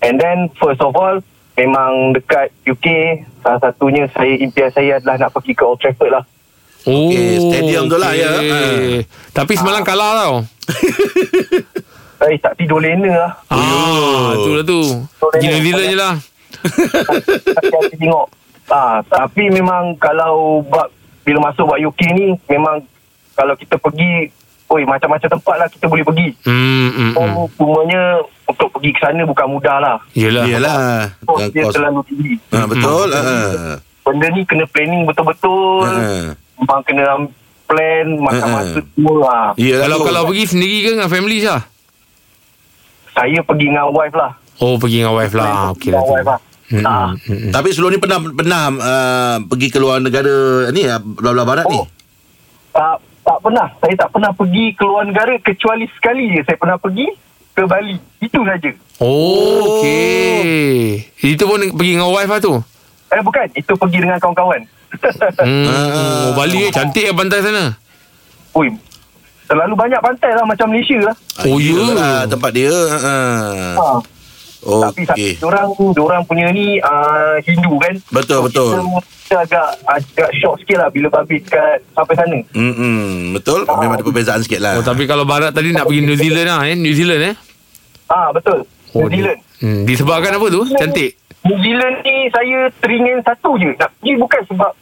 And 0.00 0.14
then 0.16 0.46
first 0.54 0.78
of 0.78 0.94
all 0.94 1.18
memang 1.56 2.14
dekat 2.14 2.54
UK 2.62 2.86
salah 3.40 3.58
satunya 3.60 4.06
saya 4.08 4.38
impian 4.38 4.70
saya 4.70 4.96
adalah 4.96 5.18
nak 5.18 5.30
pergi 5.32 5.52
ke 5.52 5.62
Old 5.62 5.80
Trafford 5.80 6.12
lah. 6.12 6.24
Oh, 6.86 7.10
Okey, 7.10 7.42
stadium 7.42 7.90
tu 7.90 7.98
lah, 7.98 8.14
ya. 8.14 8.30
Ha. 8.30 8.62
Tapi 9.32 9.52
semalam 9.52 9.82
kalah 9.82 10.10
tau. 10.16 10.34
Saya 12.16 12.34
tak 12.40 12.56
tidur 12.56 12.80
lena 12.80 13.12
lah. 13.12 13.32
Ah, 13.52 14.32
tu 14.34 14.50
lah 14.56 14.64
tu. 14.64 14.80
Zealand 15.40 15.88
je 15.92 15.96
lah. 15.96 16.14
Saya 17.54 17.92
tengok. 17.92 18.26
Ha, 18.66 18.98
tapi 19.06 19.46
memang 19.52 19.94
kalau 20.00 20.64
bab 20.66 20.90
bila 21.22 21.50
masuk 21.50 21.70
bab 21.70 21.78
UK 21.78 22.00
ni 22.16 22.26
memang 22.50 22.82
kalau 23.38 23.54
kita 23.54 23.78
pergi 23.78 24.30
Oi, 24.66 24.82
macam-macam 24.82 25.30
tempat 25.30 25.56
lah 25.62 25.68
kita 25.70 25.86
boleh 25.86 26.02
pergi. 26.02 26.34
Hmm, 26.42 26.90
hmm, 26.90 27.10
hmm. 27.14 27.34
Oh, 27.38 27.46
cumanya 27.54 28.18
untuk 28.50 28.66
pergi 28.74 28.90
ke 28.90 28.98
sana 28.98 29.22
bukan 29.22 29.46
mudah 29.46 29.78
lah. 29.78 29.96
Yelah. 30.10 30.42
Yelah. 30.42 30.74
Oh, 31.30 31.38
dia 31.38 31.70
kos. 31.70 31.78
terlalu 31.78 32.02
tinggi. 32.10 32.34
Ha, 32.50 32.66
betul. 32.66 33.08
Ha. 33.14 33.78
Benda 34.02 34.26
ni 34.34 34.42
kena 34.42 34.66
planning 34.66 35.06
betul-betul. 35.06 35.86
Ha. 35.86 36.34
Memang 36.34 36.82
kena 36.82 37.30
plan 37.70 38.06
macam 38.18 38.48
Ha, 38.50 38.56
masa 38.58 38.78
semua 38.82 39.14
lah. 39.22 39.46
Yelah 39.54 39.86
Kalau 39.86 39.98
kalau 40.02 40.22
pergi 40.34 40.44
sendiri 40.50 40.76
ke 40.82 40.88
dengan 40.98 41.10
family 41.14 41.38
Syah? 41.38 41.62
Saya 43.16 43.40
pergi 43.40 43.72
dengan 43.72 43.88
wife 43.88 44.12
lah. 44.12 44.36
Oh, 44.60 44.76
pergi 44.76 45.00
dengan 45.00 45.16
wife 45.16 45.32
lah. 45.32 45.72
Okey 45.72 45.88
lah 45.88 46.04
wife 46.04 46.28
lah. 46.28 46.40
Hmm, 46.66 46.82
Ah. 46.82 47.14
hmm, 47.14 47.38
hmm. 47.48 47.52
Tapi 47.54 47.68
sebelum 47.70 47.94
ni 47.94 48.00
pernah 48.02 48.18
pernah 48.18 48.62
uh, 48.74 49.36
pergi 49.40 49.68
ke 49.70 49.78
luar 49.78 50.02
negara 50.02 50.66
ni 50.68 50.84
uh, 50.84 51.00
belah-belah 51.00 51.46
barat 51.46 51.66
ni. 51.70 51.78
Oh. 51.78 51.86
Tak, 52.74 52.98
tak 53.22 53.38
pernah. 53.40 53.66
Saya 53.80 53.94
tak 53.96 54.10
pernah 54.12 54.30
pergi 54.34 54.74
ke 54.74 54.82
luar 54.84 55.06
negara 55.06 55.32
kecuali 55.40 55.86
sekali 55.94 56.28
je 56.28 56.44
saya 56.44 56.58
pernah 56.58 56.76
pergi 56.76 57.06
ke 57.54 57.62
Bali. 57.64 57.96
Itu 58.20 58.44
saja. 58.44 58.70
Oh, 58.98 59.80
okey. 59.80 61.06
Itu 61.24 61.46
pun 61.46 61.60
pergi 61.72 61.92
dengan 61.96 62.12
wife 62.12 62.28
lah 62.28 62.40
tu. 62.42 62.52
Eh 63.06 63.22
bukan, 63.22 63.46
itu 63.54 63.72
pergi 63.72 63.98
dengan 64.02 64.18
kawan-kawan. 64.18 64.60
Hmm. 65.40 65.66
Ah. 65.70 65.86
Oh, 65.86 66.28
Bali 66.34 66.66
eh 66.66 66.72
cantik 66.74 67.06
lah 67.06 67.14
pantai 67.14 67.40
sana. 67.40 67.64
Ui, 68.56 68.72
terlalu 69.46 69.74
banyak 69.78 70.00
pantai 70.02 70.30
lah 70.34 70.44
macam 70.44 70.66
Malaysia 70.70 70.98
lah. 71.00 71.16
Oh, 71.46 71.58
ya. 71.58 71.72
Yelah, 71.72 72.16
tempat 72.26 72.50
dia. 72.52 72.74
Ha. 72.74 72.98
Ha. 73.78 73.94
Tapi 74.66 75.06
Okey. 75.06 75.38
okay. 75.38 75.46
orang 75.46 75.70
orang 75.94 76.22
punya 76.26 76.50
ni 76.50 76.82
uh, 76.82 77.38
Hindu 77.46 77.78
kan. 77.78 77.94
Betul, 78.10 78.50
betul. 78.50 78.74
Kita, 78.74 78.98
kita 79.22 79.36
agak 79.46 79.68
agak 79.86 80.30
shock 80.42 80.58
sikit 80.58 80.82
lah 80.82 80.88
bila 80.90 81.06
babit 81.06 81.46
kat 81.46 81.78
sampai 81.94 82.14
sana. 82.18 82.38
Hmm, 82.50 83.30
betul. 83.30 83.62
Memang 83.62 83.94
ada 83.94 84.02
perbezaan 84.02 84.42
sikit 84.42 84.58
lah. 84.58 84.74
Oh, 84.74 84.82
tapi 84.82 85.06
kalau 85.06 85.22
barat 85.22 85.54
tadi 85.54 85.70
nak 85.70 85.86
pergi 85.86 86.02
New 86.02 86.18
Zealand 86.18 86.48
lah 86.50 86.60
eh. 86.66 86.74
New 86.74 86.94
Zealand 86.98 87.22
eh. 87.30 87.34
Ah 88.10 88.34
betul. 88.34 88.66
Oh, 88.90 89.06
New 89.06 89.14
Zealand. 89.14 89.38
Di, 89.38 89.62
hmm, 89.62 89.82
disebabkan 89.86 90.34
apa 90.34 90.46
tu? 90.50 90.62
Cantik. 90.74 91.10
New 91.46 91.58
Zealand 91.62 91.96
ni 92.02 92.16
saya 92.34 92.58
teringin 92.82 93.22
satu 93.22 93.54
je. 93.62 93.70
Nak 93.78 93.90
pergi 94.02 94.12
bukan 94.18 94.42
sebab 94.50 94.72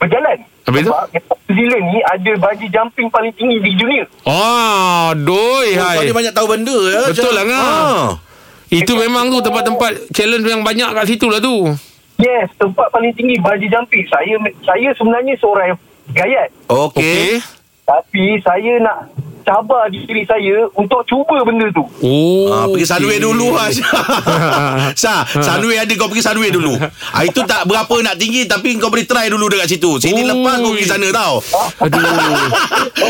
berjalan. 0.00 0.38
Habis 0.64 0.80
tu? 0.80 0.90
sebab 0.90 1.06
New 1.44 1.54
Zealand 1.54 1.84
ni 1.86 2.00
ada 2.00 2.32
bungee 2.34 2.68
jumping 2.68 3.08
paling 3.08 3.32
tinggi 3.32 3.60
di 3.60 3.70
dunia. 3.74 4.04
Ah, 4.24 5.12
doi 5.12 5.68
Oh, 5.70 5.84
kau 5.84 6.00
hai. 6.00 6.08
ni 6.08 6.14
banyak 6.14 6.32
tahu 6.32 6.46
benda 6.48 6.78
ya. 6.88 7.00
Betul 7.06 7.32
lah, 7.32 7.44
Ngah. 7.44 7.60
Ha. 7.60 8.16
Itu 8.70 8.92
memang 8.94 9.28
tu 9.28 9.38
tempat-tempat 9.40 10.08
challenge 10.10 10.46
yang 10.46 10.60
banyak 10.60 10.88
kat 10.90 11.04
situ 11.06 11.28
lah 11.28 11.38
tu. 11.38 11.68
Yes, 12.16 12.48
tempat 12.56 12.88
paling 12.88 13.12
tinggi 13.12 13.36
bungee 13.36 13.68
jumping. 13.68 14.02
Saya 14.06 14.34
saya 14.62 14.88
sebenarnya 14.94 15.34
seorang 15.36 15.66
yang 15.68 15.78
gayat. 16.10 16.48
Okey. 16.66 17.38
Tapi 17.84 18.40
saya 18.40 18.72
nak 18.80 18.98
cabar 19.44 19.86
diri 19.86 20.24
saya 20.24 20.64
untuk 20.72 21.04
cuba 21.04 21.44
benda 21.44 21.68
tu. 21.70 21.84
Oh. 22.00 22.48
Ha, 22.48 22.66
pergi 22.66 22.86
Sunway 22.86 23.18
dulu 23.18 23.52
lah 23.52 23.68
Syah 25.00 25.22
Sunway 25.26 25.76
ada 25.76 25.92
kau 25.94 26.08
pergi 26.08 26.22
Sunway 26.22 26.48
dulu 26.48 26.74
ha, 26.76 27.18
Itu 27.20 27.44
tak 27.44 27.64
berapa 27.64 27.92
nak 28.00 28.16
tinggi 28.16 28.44
Tapi 28.44 28.76
kau 28.76 28.88
boleh 28.88 29.04
try 29.04 29.26
dulu 29.26 29.48
dekat 29.48 29.70
situ 29.70 29.96
Sini 29.98 30.20
Ui. 30.20 30.28
lepas 30.28 30.58
kau 30.58 30.72
pergi 30.72 30.86
sana 30.86 31.08
tau 31.10 31.34
Aduh. 31.80 32.00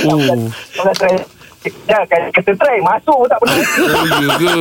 Oh. 0.04 0.50
Try 0.94 1.14
Ya, 1.88 1.96
kita 2.04 2.52
try 2.54 2.76
masuk 2.76 3.16
pun 3.16 3.26
tak 3.26 3.40
pernah. 3.40 3.56
Oh, 3.56 4.04
ya 4.04 4.28
ke? 4.36 4.52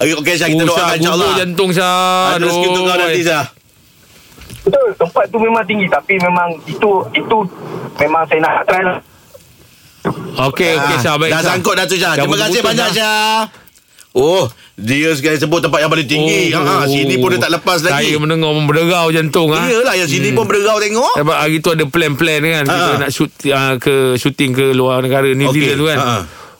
Okey, 0.00 0.14
Okey 0.16 0.34
Syah 0.34 0.48
kita 0.48 0.64
Oh, 0.64 0.68
doakan 0.72 0.80
Syah, 0.80 0.96
insyaAllah 0.96 1.30
jantung 1.36 1.70
Syah. 1.70 2.32
Ada 2.32 2.44
rezeki 2.44 2.66
untuk 2.66 2.82
kau 2.82 2.96
nanti 2.96 3.20
Syah 3.22 3.44
Betul, 4.64 4.88
tempat 4.96 5.24
tu 5.28 5.38
memang 5.38 5.62
tinggi 5.62 5.86
tapi 5.86 6.14
memang 6.16 6.48
itu 6.64 6.90
itu 7.12 7.36
memang 7.96 8.22
saya 8.24 8.40
nak 8.40 8.64
try 8.64 8.82
lah. 8.82 8.98
Okey, 10.08 10.70
okey 10.72 10.94
Ah, 10.94 10.98
Syah. 10.98 11.14
Baik, 11.16 11.30
Dah 11.30 11.38
Syah. 11.38 11.48
sangkut 11.50 11.74
dah 11.74 11.84
tu 11.84 11.96
Syah 11.96 12.12
Terima 12.14 12.36
kasih 12.38 12.60
banyak 12.60 12.88
Syah. 12.92 13.38
Oh 14.12 14.48
Dia 14.74 15.12
sekali 15.12 15.36
sebut 15.36 15.60
tempat 15.60 15.76
yang 15.78 15.88
paling 15.88 16.04
tinggi 16.04 16.48
Oh, 16.50 16.62
ha, 16.62 16.84
Sini 16.84 17.16
pun 17.16 17.28
dia 17.30 17.38
tak 17.38 17.52
lepas 17.52 17.78
Saya 17.78 17.96
lagi 17.96 18.16
mendengar 18.16 18.48
pun 18.50 18.64
berderau 18.64 19.08
jantung 19.10 19.50
ah. 19.50 19.60
Iyalah 19.62 19.92
yang 19.94 20.06
sini 20.06 20.32
pun 20.32 20.44
berderau 20.44 20.78
tengok 20.78 21.14
Sebab 21.16 21.36
hari 21.36 21.58
tu 21.58 21.68
ada 21.70 21.84
plan-plan 21.84 22.40
kan 22.40 22.64
Kita 22.64 22.74
Ha. 22.88 22.96
nak 22.98 23.10
shoot 23.10 23.28
uh, 23.46 23.76
ke 23.76 23.94
shooting 24.14 24.50
ke 24.50 24.72
luar 24.72 25.00
negara 25.00 25.28
Okey, 25.28 25.44
Zealand 25.52 25.76
tu 25.76 25.86
kan 25.86 25.98
ha. 25.98 26.16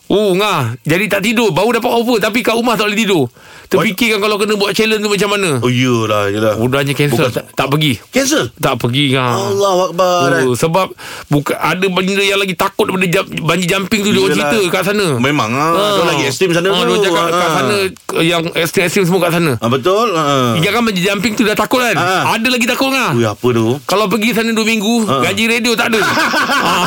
Oh 0.07 0.33
ngah 0.33 0.77
Jadi 0.83 1.05
tak 1.07 1.21
tidur 1.21 1.49
Baru 1.51 1.73
dapat 1.73 1.89
offer 1.89 2.21
Tapi 2.21 2.39
kat 2.41 2.53
rumah 2.53 2.75
tak 2.75 2.87
boleh 2.87 2.99
tidur 2.99 3.25
Terfikirkan 3.67 4.19
kalau 4.19 4.37
kena 4.37 4.55
buat 4.55 4.73
challenge 4.73 5.01
tu 5.01 5.09
macam 5.09 5.29
mana 5.33 5.51
Oh 5.59 5.69
iyalah 5.69 6.29
iyalah 6.29 6.55
Udahnya 6.57 6.93
cancel 6.93 7.27
Bukan- 7.27 7.35
tak, 7.35 7.45
tak 7.53 7.67
pergi 7.69 7.93
Cancel 8.09 8.45
Tak 8.57 8.75
pergi 8.77 9.05
kan 9.11 9.35
Allah 9.35 9.75
Akbar 9.85 10.29
Oh, 10.37 10.55
sebab 10.55 10.93
bukan 11.27 11.57
ada 11.57 11.87
benda 11.87 12.19
yang 12.19 12.37
lagi 12.37 12.53
takut 12.53 12.87
daripada 12.87 13.09
jump, 13.09 13.27
bungee 13.41 13.67
jumping 13.67 14.01
tu 14.01 14.11
dia 14.11 14.21
orang 14.21 14.37
cerita 14.37 14.59
kat 14.69 14.83
sana. 14.85 15.07
Memang 15.17 15.51
ah, 15.51 15.73
dia 15.73 16.05
lagi 16.05 16.25
ekstrim 16.25 16.51
sana 16.51 16.69
ah, 16.69 16.77
tu. 16.77 16.85
Dia 16.87 16.99
cakap 17.03 17.25
kat 17.27 17.35
Ah. 17.41 17.55
sana 17.57 17.77
yang 18.21 18.43
ekstrim-ekstrim 18.53 19.05
semua 19.05 19.21
kat 19.23 19.33
sana. 19.33 19.53
Ah, 19.59 19.67
betul 19.67 20.13
ha. 20.13 20.55
Jangan 20.57 20.81
bungee 20.83 21.01
jumping 21.01 21.33
tu 21.33 21.43
dah 21.43 21.55
takut 21.55 21.81
kan? 21.81 21.97
Ah. 21.97 22.37
Ada 22.37 22.49
lagi 22.49 22.67
takut 22.67 22.91
kan? 22.91 23.17
Ui, 23.17 23.25
apa 23.25 23.49
tu 23.49 23.67
Kalau 23.83 24.07
pergi 24.07 24.31
sana 24.31 24.51
2 24.51 24.63
minggu, 24.63 24.95
Ah. 25.05 25.25
gaji 25.25 25.45
radio 25.49 25.73
tak 25.73 25.87
ada. 25.89 26.01
ah, 26.05 26.85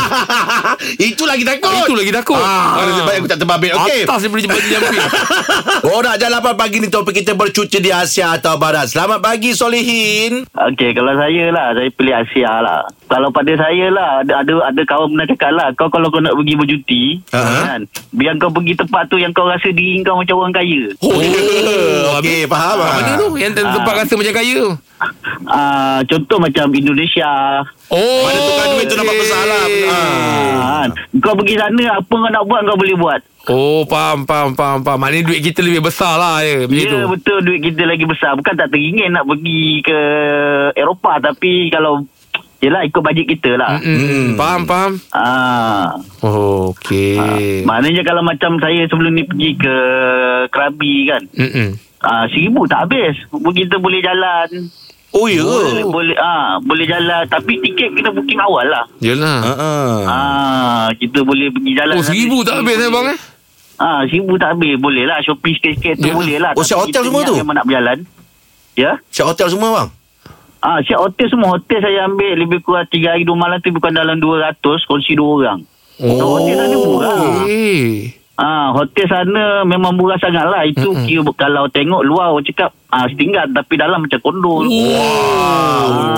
Itu 1.10 1.24
lagi 1.26 1.44
takut 1.44 1.72
itu 1.80 1.94
lagi 1.96 2.12
takut. 2.14 2.38
Ah, 2.38 2.80
ah. 2.80 3.04
Baik 3.04 3.18
aku 3.20 3.28
tak 3.28 3.40
terbabit 3.40 3.72
Okey 3.74 4.04
Atas 4.04 4.20
daripada 4.22 4.48
bungee 4.48 4.70
jumping. 4.70 5.04
Borak 5.86 6.16
Jalapan 6.16 6.54
pagi 6.56 6.69
ni 6.78 6.94
topik 6.94 7.26
kita 7.26 7.34
bercuti 7.34 7.82
di 7.82 7.90
Asia 7.90 8.38
atau 8.38 8.54
Barat. 8.62 8.86
Selamat 8.86 9.18
pagi 9.18 9.58
Solihin. 9.58 10.46
Okey, 10.46 10.94
kalau 10.94 11.18
saya 11.18 11.50
lah, 11.50 11.74
saya 11.74 11.90
pilih 11.90 12.14
Asia 12.14 12.62
lah. 12.62 12.86
Kalau 13.10 13.34
pada 13.34 13.50
saya 13.58 13.90
lah, 13.90 14.22
ada 14.22 14.46
ada, 14.46 14.54
ada 14.70 14.82
kawan 14.86 15.18
pernah 15.18 15.26
cakap 15.26 15.52
lah, 15.58 15.68
kau 15.74 15.90
kalau 15.90 16.14
kau 16.14 16.22
nak 16.22 16.38
pergi 16.38 16.54
bercuti, 16.54 17.04
kan, 17.34 17.90
biar 18.14 18.38
kau 18.38 18.54
pergi 18.54 18.78
tempat 18.78 19.10
tu 19.10 19.18
yang 19.18 19.34
kau 19.34 19.50
rasa 19.50 19.74
diri 19.74 20.06
kau 20.06 20.22
macam 20.22 20.46
orang 20.46 20.54
kaya. 20.54 20.94
Oh, 21.02 21.18
ya. 21.18 21.42
Okey, 22.22 22.46
faham 22.46 22.78
Ah, 22.78 22.86
ah. 22.86 22.94
mana 23.02 23.12
tu? 23.18 23.28
Yang 23.42 23.54
tempat 23.58 23.94
rasa 24.06 24.14
macam 24.14 24.34
kaya 24.38 24.54
tu? 24.54 24.72
Ah, 25.50 26.00
contoh 26.06 26.38
macam 26.38 26.66
Indonesia. 26.76 27.30
Oh. 27.90 28.22
Mana 28.30 28.40
tukar 28.46 28.66
duit 28.78 28.86
tu 28.86 28.96
nampak 29.00 29.18
besar 29.18 29.42
lah. 29.50 29.66
Ah. 29.90 30.54
Ah, 30.62 30.86
kau 31.18 31.34
pergi 31.34 31.58
sana, 31.58 31.98
apa 31.98 32.14
kau 32.14 32.30
nak 32.30 32.44
buat, 32.46 32.62
kau 32.62 32.78
boleh 32.78 32.98
buat. 33.00 33.22
Oh, 33.48 33.88
faham, 33.88 34.28
faham, 34.28 34.52
faham, 34.54 34.84
faham. 34.84 35.00
Maknanya 35.00 35.32
duit 35.32 35.42
kita 35.42 35.64
lebih 35.64 35.80
besar 35.82 36.20
lah 36.20 36.44
ya. 36.44 36.68
Begitu. 36.68 36.92
Ya, 36.92 37.08
betul 37.08 37.40
duit 37.42 37.64
kita 37.64 37.88
lagi 37.88 38.04
besar. 38.04 38.36
Bukan 38.36 38.54
tak 38.54 38.70
teringin 38.70 39.16
nak 39.16 39.26
pergi 39.26 39.80
ke 39.80 40.00
Eropah, 40.76 41.24
tapi 41.24 41.72
kalau 41.72 42.04
Yelah 42.60 42.84
ikut 42.84 43.00
bajet 43.00 43.24
kita 43.24 43.56
lah. 43.56 43.80
Mm-mm. 43.80 44.36
Faham, 44.36 44.68
faham. 44.68 44.92
Ah, 45.16 45.96
Oh, 46.20 46.76
okey. 46.76 47.64
maknanya 47.64 48.04
kalau 48.04 48.20
macam 48.20 48.60
saya 48.60 48.84
sebelum 48.84 49.16
ni 49.16 49.24
pergi 49.24 49.56
ke 49.56 49.76
Krabi 50.52 51.08
kan. 51.08 51.24
Mm-mm. 51.40 51.80
Ah, 52.04 52.28
seribu 52.28 52.68
tak 52.68 52.84
habis. 52.84 53.16
Kita 53.32 53.80
boleh 53.80 54.04
jalan. 54.04 54.68
Oh, 55.10 55.26
ya. 55.26 55.42
Boleh, 55.42 55.86
boleh 55.90 56.18
ah 56.22 56.62
boleh 56.62 56.86
jalan 56.86 57.26
tapi 57.26 57.58
tiket 57.58 57.98
kena 57.98 58.14
booking 58.14 58.38
awal 58.38 58.62
lah. 58.70 58.86
Yelah. 59.02 59.42
Ha 59.42 59.54
ah. 59.58 60.00
Ah, 60.06 60.88
kita 60.94 61.26
boleh 61.26 61.50
pergi 61.50 61.72
jalan. 61.74 61.98
Oh, 61.98 62.06
seribu 62.06 62.46
tak 62.46 62.62
habis 62.62 62.78
eh, 62.78 62.90
bang 62.94 63.06
eh? 63.18 63.20
Ah, 63.82 64.02
seribu 64.06 64.38
tak 64.38 64.54
habis. 64.54 64.78
Boleh 64.78 65.10
lah 65.10 65.18
shopping 65.26 65.58
sikit-sikit 65.58 65.98
tu 65.98 66.08
Ya. 66.08 66.14
boleh 66.14 66.38
lah. 66.38 66.52
Oh, 66.54 66.62
siap 66.62 66.86
hotel 66.86 67.02
kita 67.02 67.10
semua 67.10 67.22
tu? 67.26 67.36
Memang 67.42 67.58
nak 67.58 67.66
berjalan. 67.66 67.98
Ya? 68.78 68.92
Siap 69.10 69.34
hotel 69.34 69.48
semua 69.50 69.70
bang. 69.74 69.90
Ah, 70.62 70.80
siap 70.86 71.00
hotel 71.02 71.28
semua. 71.32 71.48
Hotel 71.58 71.80
saya 71.82 72.00
ambil 72.06 72.34
lebih 72.38 72.60
kurang 72.62 72.86
3 72.86 73.16
hari 73.18 73.24
2 73.26 73.34
malam 73.34 73.58
tu 73.66 73.74
bukan 73.74 73.90
dalam 73.90 74.22
200, 74.22 74.62
kongsi 74.86 75.18
2 75.18 75.26
orang. 75.26 75.60
Oh. 76.06 76.38
Hotel 76.38 76.54
sana 76.54 76.76
murah. 76.78 77.50
Eh. 77.50 78.19
Ah, 78.40 78.72
hotel 78.72 79.04
sana 79.12 79.68
memang 79.68 80.00
murah 80.00 80.16
sangat 80.16 80.48
lah. 80.48 80.64
Itu 80.64 80.96
mm 80.96 81.04
kira 81.04 81.28
kalau 81.36 81.68
tengok 81.68 82.08
luar 82.08 82.32
orang 82.32 82.48
cakap 82.48 82.72
ah, 82.88 83.04
setingkat 83.12 83.52
tapi 83.52 83.76
dalam 83.76 84.00
macam 84.08 84.20
kondo. 84.24 84.64
Wah, 84.64 84.64
untung 84.64 84.80
awak 85.92 86.08
ya. 86.08 86.09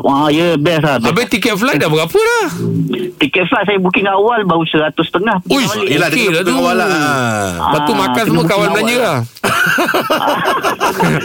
Tetap. 0.00 0.10
Ah, 0.10 0.28
ya, 0.28 0.56
best 0.56 0.80
lah. 0.80 0.96
Best. 0.96 1.06
Habis 1.06 1.26
tiket 1.28 1.54
flight 1.54 1.76
dah 1.76 1.88
berapa 1.88 2.08
dah? 2.12 2.48
Tiket 3.16 3.44
flight 3.46 3.64
saya 3.64 3.78
booking 3.78 4.06
awal 4.06 4.40
baru 4.42 4.64
100 4.64 4.96
setengah. 4.98 5.36
Ui, 5.46 5.62
Yelah, 5.86 6.08
Okey 6.08 6.26
dia 6.26 6.32
lah 6.32 6.42
tu. 6.42 6.52
awal 6.54 6.74
lah. 6.74 6.88
Lepas 6.88 7.80
tu 7.80 7.92
Ah, 7.92 7.98
makan 7.98 8.14
kena 8.16 8.26
semua 8.26 8.44
kawan 8.46 8.68
belanja 8.70 8.96
lah. 8.96 9.18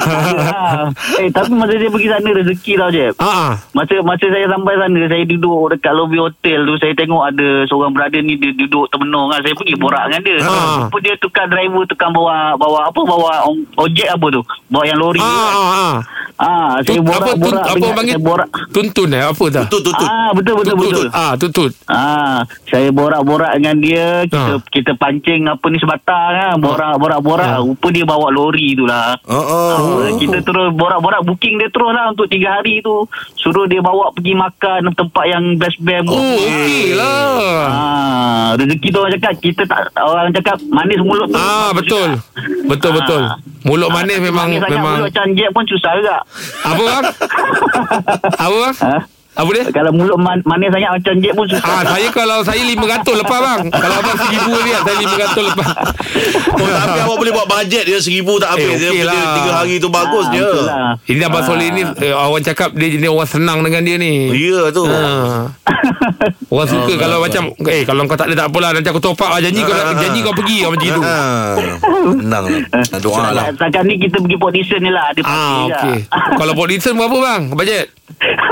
Ah. 0.06 0.92
eh, 1.20 1.30
tapi 1.30 1.52
masa 1.52 1.74
saya 1.74 1.88
pergi 1.88 2.10
sana 2.10 2.30
rezeki 2.34 2.72
tau, 2.76 2.90
Jeb. 2.90 3.14
Ah. 3.18 3.56
Masa 3.72 3.96
masa 4.02 4.26
saya 4.26 4.46
sampai 4.46 4.74
sana 4.76 5.00
Saya 5.06 5.24
duduk 5.26 5.54
dekat 5.70 5.94
lobby 5.94 6.18
hotel 6.18 6.60
tu 6.64 6.76
Saya 6.78 6.94
tengok 6.94 7.24
ada 7.24 7.48
seorang 7.66 7.92
brother 7.92 8.20
ni 8.20 8.36
Dia 8.36 8.52
duduk 8.54 8.88
termenung 8.88 9.30
kan 9.30 9.40
Saya 9.40 9.54
pergi 9.54 9.76
borak 9.76 10.04
dengan 10.08 10.22
dia 10.22 10.38
Ha. 10.38 10.56
Apa 10.86 10.98
dia 11.00 11.16
tukar 11.16 11.46
driver 11.46 11.84
Tukar 11.86 12.10
bawa 12.10 12.54
Bawa 12.56 12.80
apa 12.86 13.00
Bawa 13.00 13.32
ojek 13.78 14.10
apa 14.10 14.26
tu 14.30 14.42
Bawa 14.68 14.84
yang 14.84 14.98
lori 14.98 15.18
Ah, 15.18 15.24
tu 15.24 15.34
kan. 15.34 15.54
ah, 15.54 15.70
ah. 15.72 15.96
Ah, 16.36 16.72
saya 16.78 17.00
Tun- 17.00 17.08
apa, 17.08 17.32
borak-borak 17.32 17.40
apa 17.62 17.72
dengan- 17.72 17.80
orang 17.82 17.96
panggil? 17.96 18.12
Saya 18.12 18.20
borak 18.22 18.50
Tuntun 18.68 19.10
eh? 19.10 19.22
Apa 19.22 19.46
dah? 19.48 19.66
Tutut, 19.66 19.90
tutut. 19.90 20.06
Ah, 20.06 20.30
betul 20.32 20.54
betul 20.58 20.74
Tutut. 20.74 20.90
betul. 20.90 21.08
Ah, 21.12 21.34
tutut. 21.36 21.72
Ah, 21.86 22.40
saya 22.66 22.90
borak-borak 22.90 23.52
dengan 23.54 23.76
dia, 23.78 24.08
kita 24.24 24.38
Ha. 24.54 24.64
kita 24.66 24.92
pancing 24.94 25.46
apa 25.46 25.66
ni 25.66 25.78
sebatang 25.78 26.30
kan, 26.32 26.56
borak-borak-borak. 26.58 27.50
Ha. 27.50 27.62
Rupa 27.62 27.88
dia 27.90 28.04
bawa 28.04 28.28
lori 28.30 28.74
tu 28.74 28.84
lah. 28.84 29.16
Oh, 29.24 29.36
oh. 29.36 29.76
Ah, 30.02 30.12
Kita 30.16 30.40
terus 30.40 30.70
borak-borak 30.72 31.24
booking 31.24 31.58
dia 31.58 31.70
terus 31.70 31.90
lah 31.90 32.10
untuk 32.10 32.28
tiga 32.28 32.56
hari 32.56 32.80
tu. 32.80 33.06
Suruh 33.36 33.66
dia 33.66 33.80
bawa 33.80 34.10
pergi 34.12 34.34
makan 34.34 34.90
tempat 34.92 35.26
yang 35.26 35.44
best-best. 35.56 36.06
Oh, 36.06 36.16
okey 36.16 36.94
lah. 36.94 37.66
Ah, 37.66 38.50
rezeki 38.56 38.88
tu 38.88 39.00
orang 39.00 39.14
cakap 39.16 39.34
kita 39.40 39.62
tak 39.64 39.80
orang 39.98 40.32
cakap 40.32 40.58
manis 40.68 41.00
mulut 41.00 41.28
tu. 41.28 41.36
Ah, 41.36 41.72
betul. 41.72 42.16
juga. 42.16 42.68
Betul, 42.68 42.92
Ah. 43.22 43.38
Mulut 43.66 43.90
manis 43.90 44.22
tapi 44.22 44.30
memang 44.30 44.48
manis 44.54 44.62
memang 44.70 44.96
mulut 45.02 45.14
jet 45.34 45.50
pun 45.50 45.66
susah 45.66 45.92
juga. 45.98 46.18
apa 46.62 46.82
bang? 46.86 47.04
Apa 48.46 48.56
bang? 48.62 48.76
Ha? 48.78 48.98
Apa 49.36 49.50
dia? 49.52 49.64
Kalau 49.70 49.92
mulut 49.92 50.16
man, 50.16 50.40
manis 50.42 50.70
sangat 50.70 50.92
macam 50.94 51.14
jet 51.20 51.34
pun 51.34 51.46
susah. 51.46 51.68
Ah, 51.70 51.84
saya 51.86 52.08
kalau 52.10 52.40
saya 52.42 52.62
500 52.62 52.80
lepas 53.18 53.40
bang. 53.42 53.62
Kalau 53.70 53.96
abang 53.98 54.18
1000 54.18 54.32
dia, 54.64 54.78
saya 54.80 54.96
500 54.98 55.50
lepas. 55.50 55.74
Oh, 56.56 56.64
tapi 56.64 57.00
awak 57.02 57.18
boleh 57.18 57.34
buat 57.34 57.46
bajet 57.46 57.84
dia 57.84 58.00
seribu 58.00 58.40
tak 58.40 58.56
habis. 58.56 58.64
Eh, 58.66 58.80
dia 58.80 58.90
okey 58.90 59.04
kerja 59.04 59.12
lah. 59.12 59.36
tiga 59.36 59.52
hari 59.54 59.76
tu 59.76 59.90
bagus 59.90 60.26
Ah, 60.26 60.32
je. 60.32 60.48
lah. 60.64 60.92
Ini 61.04 61.22
Abang 61.22 61.44
Soleh 61.44 61.68
ni 61.70 61.84
eh, 61.84 62.16
orang 62.16 62.40
cakap 62.42 62.72
dia 62.72 62.88
jenis 62.90 63.10
orang 63.10 63.28
senang 63.28 63.60
dengan 63.60 63.84
dia 63.84 63.96
ni. 63.98 64.32
Ya 64.32 64.72
tu. 64.72 64.88
Ha. 64.88 65.52
Orang 66.48 66.66
suka 66.66 66.88
Oh, 66.88 66.98
kalau 66.98 67.18
baik, 67.20 67.28
macam 67.28 67.44
eh 67.68 67.84
kalau 67.84 68.02
kau 68.06 68.16
tak 68.16 68.32
ada 68.32 68.36
tak 68.38 68.48
apalah 68.48 68.72
nanti 68.72 68.88
aku 68.88 68.98
top 69.00 69.20
up 69.20 69.28
lah 69.28 69.40
janji 69.40 69.60
kau 69.60 69.74
Ah, 69.74 69.92
janji 69.94 70.20
kau 70.22 70.32
pergi 70.32 70.58
kau 70.64 70.72
macam 70.72 70.88
itu. 70.88 71.02
Ah, 71.02 71.54
Senang 72.16 72.44
lah. 72.46 72.62
Doa 72.98 73.26
lah. 73.30 73.46
Setakat 73.52 73.84
ni 73.84 73.94
kita 74.00 74.16
pergi 74.18 74.36
audition 74.40 74.80
ni 74.80 74.90
lah. 74.90 75.06
Ada 75.06 75.20
Ah 75.20 75.28
parti 75.28 75.36
lah. 75.36 75.68
okey. 75.68 75.98
Kalau 76.40 76.54
listen 76.66 76.94
berapa 76.96 77.18
bang? 77.20 77.42
Bajet? 77.52 77.86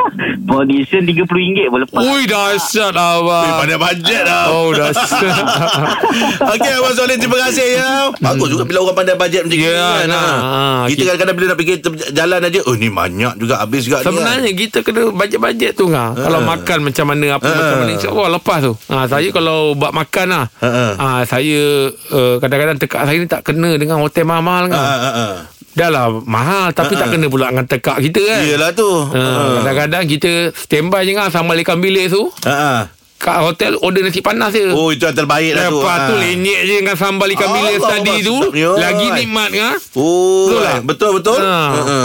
audition 0.45 1.01
RM30 1.03 1.67
boleh 1.67 1.83
lepas. 1.83 1.99
Ui 1.99 2.21
dahsyat 2.23 2.93
abang. 2.93 3.43
Eh, 3.43 3.53
Pada 3.59 3.75
bajet 3.77 4.23
lah. 4.23 4.43
Oh 4.49 4.69
dahsyat. 4.69 5.45
Okey 6.53 6.71
Abang 6.71 6.93
Soleh 6.93 7.15
Terima 7.15 7.37
kasih 7.41 7.67
ya 7.73 7.89
Bagus 8.15 8.49
juga 8.49 8.63
Bila 8.63 8.77
orang 8.81 8.95
pandai 8.95 9.15
bajet 9.15 9.41
macam 9.41 9.55
ni 9.55 9.65
kan 9.65 10.05
nah. 10.05 10.13
ha. 10.13 10.37
Ha, 10.83 10.85
Kita 10.85 11.01
kadang-kadang 11.05 11.35
Bila 11.35 11.45
nak 11.47 11.57
fikir 11.57 11.75
ter- 11.79 12.11
Jalan 12.11 12.39
aja 12.43 12.59
Oh 12.63 12.75
ni 12.75 12.87
banyak 12.87 13.33
juga 13.35 13.55
Habis 13.57 13.81
juga 13.83 14.03
Sebenarnya 14.03 14.41
ni 14.41 14.51
kan. 14.51 14.59
kita 14.59 14.77
kena 14.81 15.01
bajet-bajet 15.11 15.71
tu 15.73 15.87
ngah. 15.87 16.13
Kalau 16.15 16.39
makan 16.41 16.77
macam 16.83 17.05
mana 17.07 17.25
apa 17.31 17.43
Ha. 17.43 17.55
macam 17.55 17.77
mana 17.77 17.91
insya-Allah 17.93 18.27
lepas 18.31 18.57
tu. 18.61 18.73
Ha 18.87 19.05
saya 19.05 19.27
kalau 19.29 19.57
buat 19.73 19.91
makan 19.91 20.27
lah. 20.27 20.45
Ha, 20.57 20.69
ha. 20.69 20.87
Ha 20.93 21.07
saya 21.23 21.61
uh, 22.09 22.35
kadang-kadang 22.37 22.77
tekak 22.77 23.01
saya 23.03 23.15
ni 23.15 23.27
tak 23.27 23.41
kena 23.43 23.75
dengan 23.75 23.97
hotel 23.97 24.23
mahal-mahal 24.23 24.65
ha, 24.65 24.71
ngah. 24.71 24.83
ha, 24.83 25.11
ha. 25.11 25.27
Dah 25.73 25.89
lah 25.89 26.05
mahal 26.21 26.69
tapi 26.69 26.93
tak 26.93 27.09
kena 27.09 27.27
pula 27.27 27.49
dengan 27.49 27.65
tekak 27.65 27.97
kita 27.99 28.21
kan. 28.21 28.41
Yelah 28.45 28.71
tu 28.71 28.85
Ha, 28.85 29.21
kadang-kadang 29.59 30.03
kita 30.05 30.31
standby 30.51 31.01
je 31.01 31.11
ngah 31.11 31.29
sambal 31.29 31.57
ikan 31.59 31.77
bilis 31.77 32.09
tu. 32.09 32.29
ha. 32.43 32.87
Kat 33.23 33.39
hotel 33.39 33.79
order 33.79 34.03
nasi 34.03 34.19
panas 34.19 34.51
je. 34.51 34.67
Oh 34.69 34.91
itu 34.91 34.99
yang 35.01 35.15
terbaik 35.15 35.55
lah 35.55 35.71
tu 35.71 35.79
Lepas 35.79 35.97
tu 36.05 36.13
Ha. 36.13 36.19
lenyek 36.19 36.59
je 36.61 36.73
dengan 36.77 36.91
sambal 36.93 37.31
ikan 37.31 37.47
bilis 37.49 37.79
Allah, 37.79 37.89
tadi 37.95 38.13
tu. 38.19 38.35
sedapnya. 38.35 38.69
Lagi 38.75 39.07
nikmat 39.15 39.49
ngah. 39.49 39.75
Oh 39.95 40.43
Betul 40.45 40.59
lah. 40.59 40.77
Betul 40.83 41.09
betul 41.15 41.39
Ha. 41.39 41.55
ha. 41.63 41.81
Ha. 41.81 41.99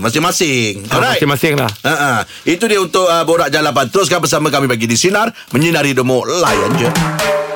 Masing-masing 0.00 0.72
Ha, 0.82 0.92
Alright 0.92 1.20
Masing-masing 1.20 1.54
lah. 1.54 1.68
Ha, 1.82 1.92
ha. 1.92 2.12
Itu 2.42 2.64
dia 2.64 2.80
untuk 2.80 3.04
uh, 3.04 3.20
Borak 3.22 3.48
Jalapan 3.48 3.86
Teruskan 3.86 4.18
bersama 4.18 4.48
kami 4.48 4.64
Bagi 4.64 4.88
di 4.88 4.96
Sinar 4.96 5.28
Menyinari 5.52 5.92
Demo 5.92 6.24
Layan 6.24 6.72
je 6.74 6.88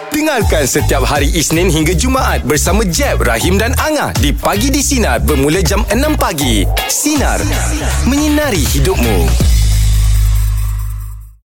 Dengarkan 0.08 0.64
setiap 0.64 1.00
hari 1.02 1.28
Isnin 1.30 1.68
hingga 1.68 1.92
Jumaat 1.92 2.40
bersama 2.42 2.84
Jeb, 2.84 3.20
Rahim 3.20 3.56
dan 3.56 3.76
Angah 3.78 4.12
di 4.14 4.32
Pagi 4.32 4.68
di 4.68 4.80
Sinar 4.80 5.20
bermula 5.20 5.60
jam 5.60 5.84
6 5.84 5.92
pagi. 6.16 6.64
Sinar. 6.86 7.36
Menyinari 8.02 8.64
hidupmu. 8.66 9.55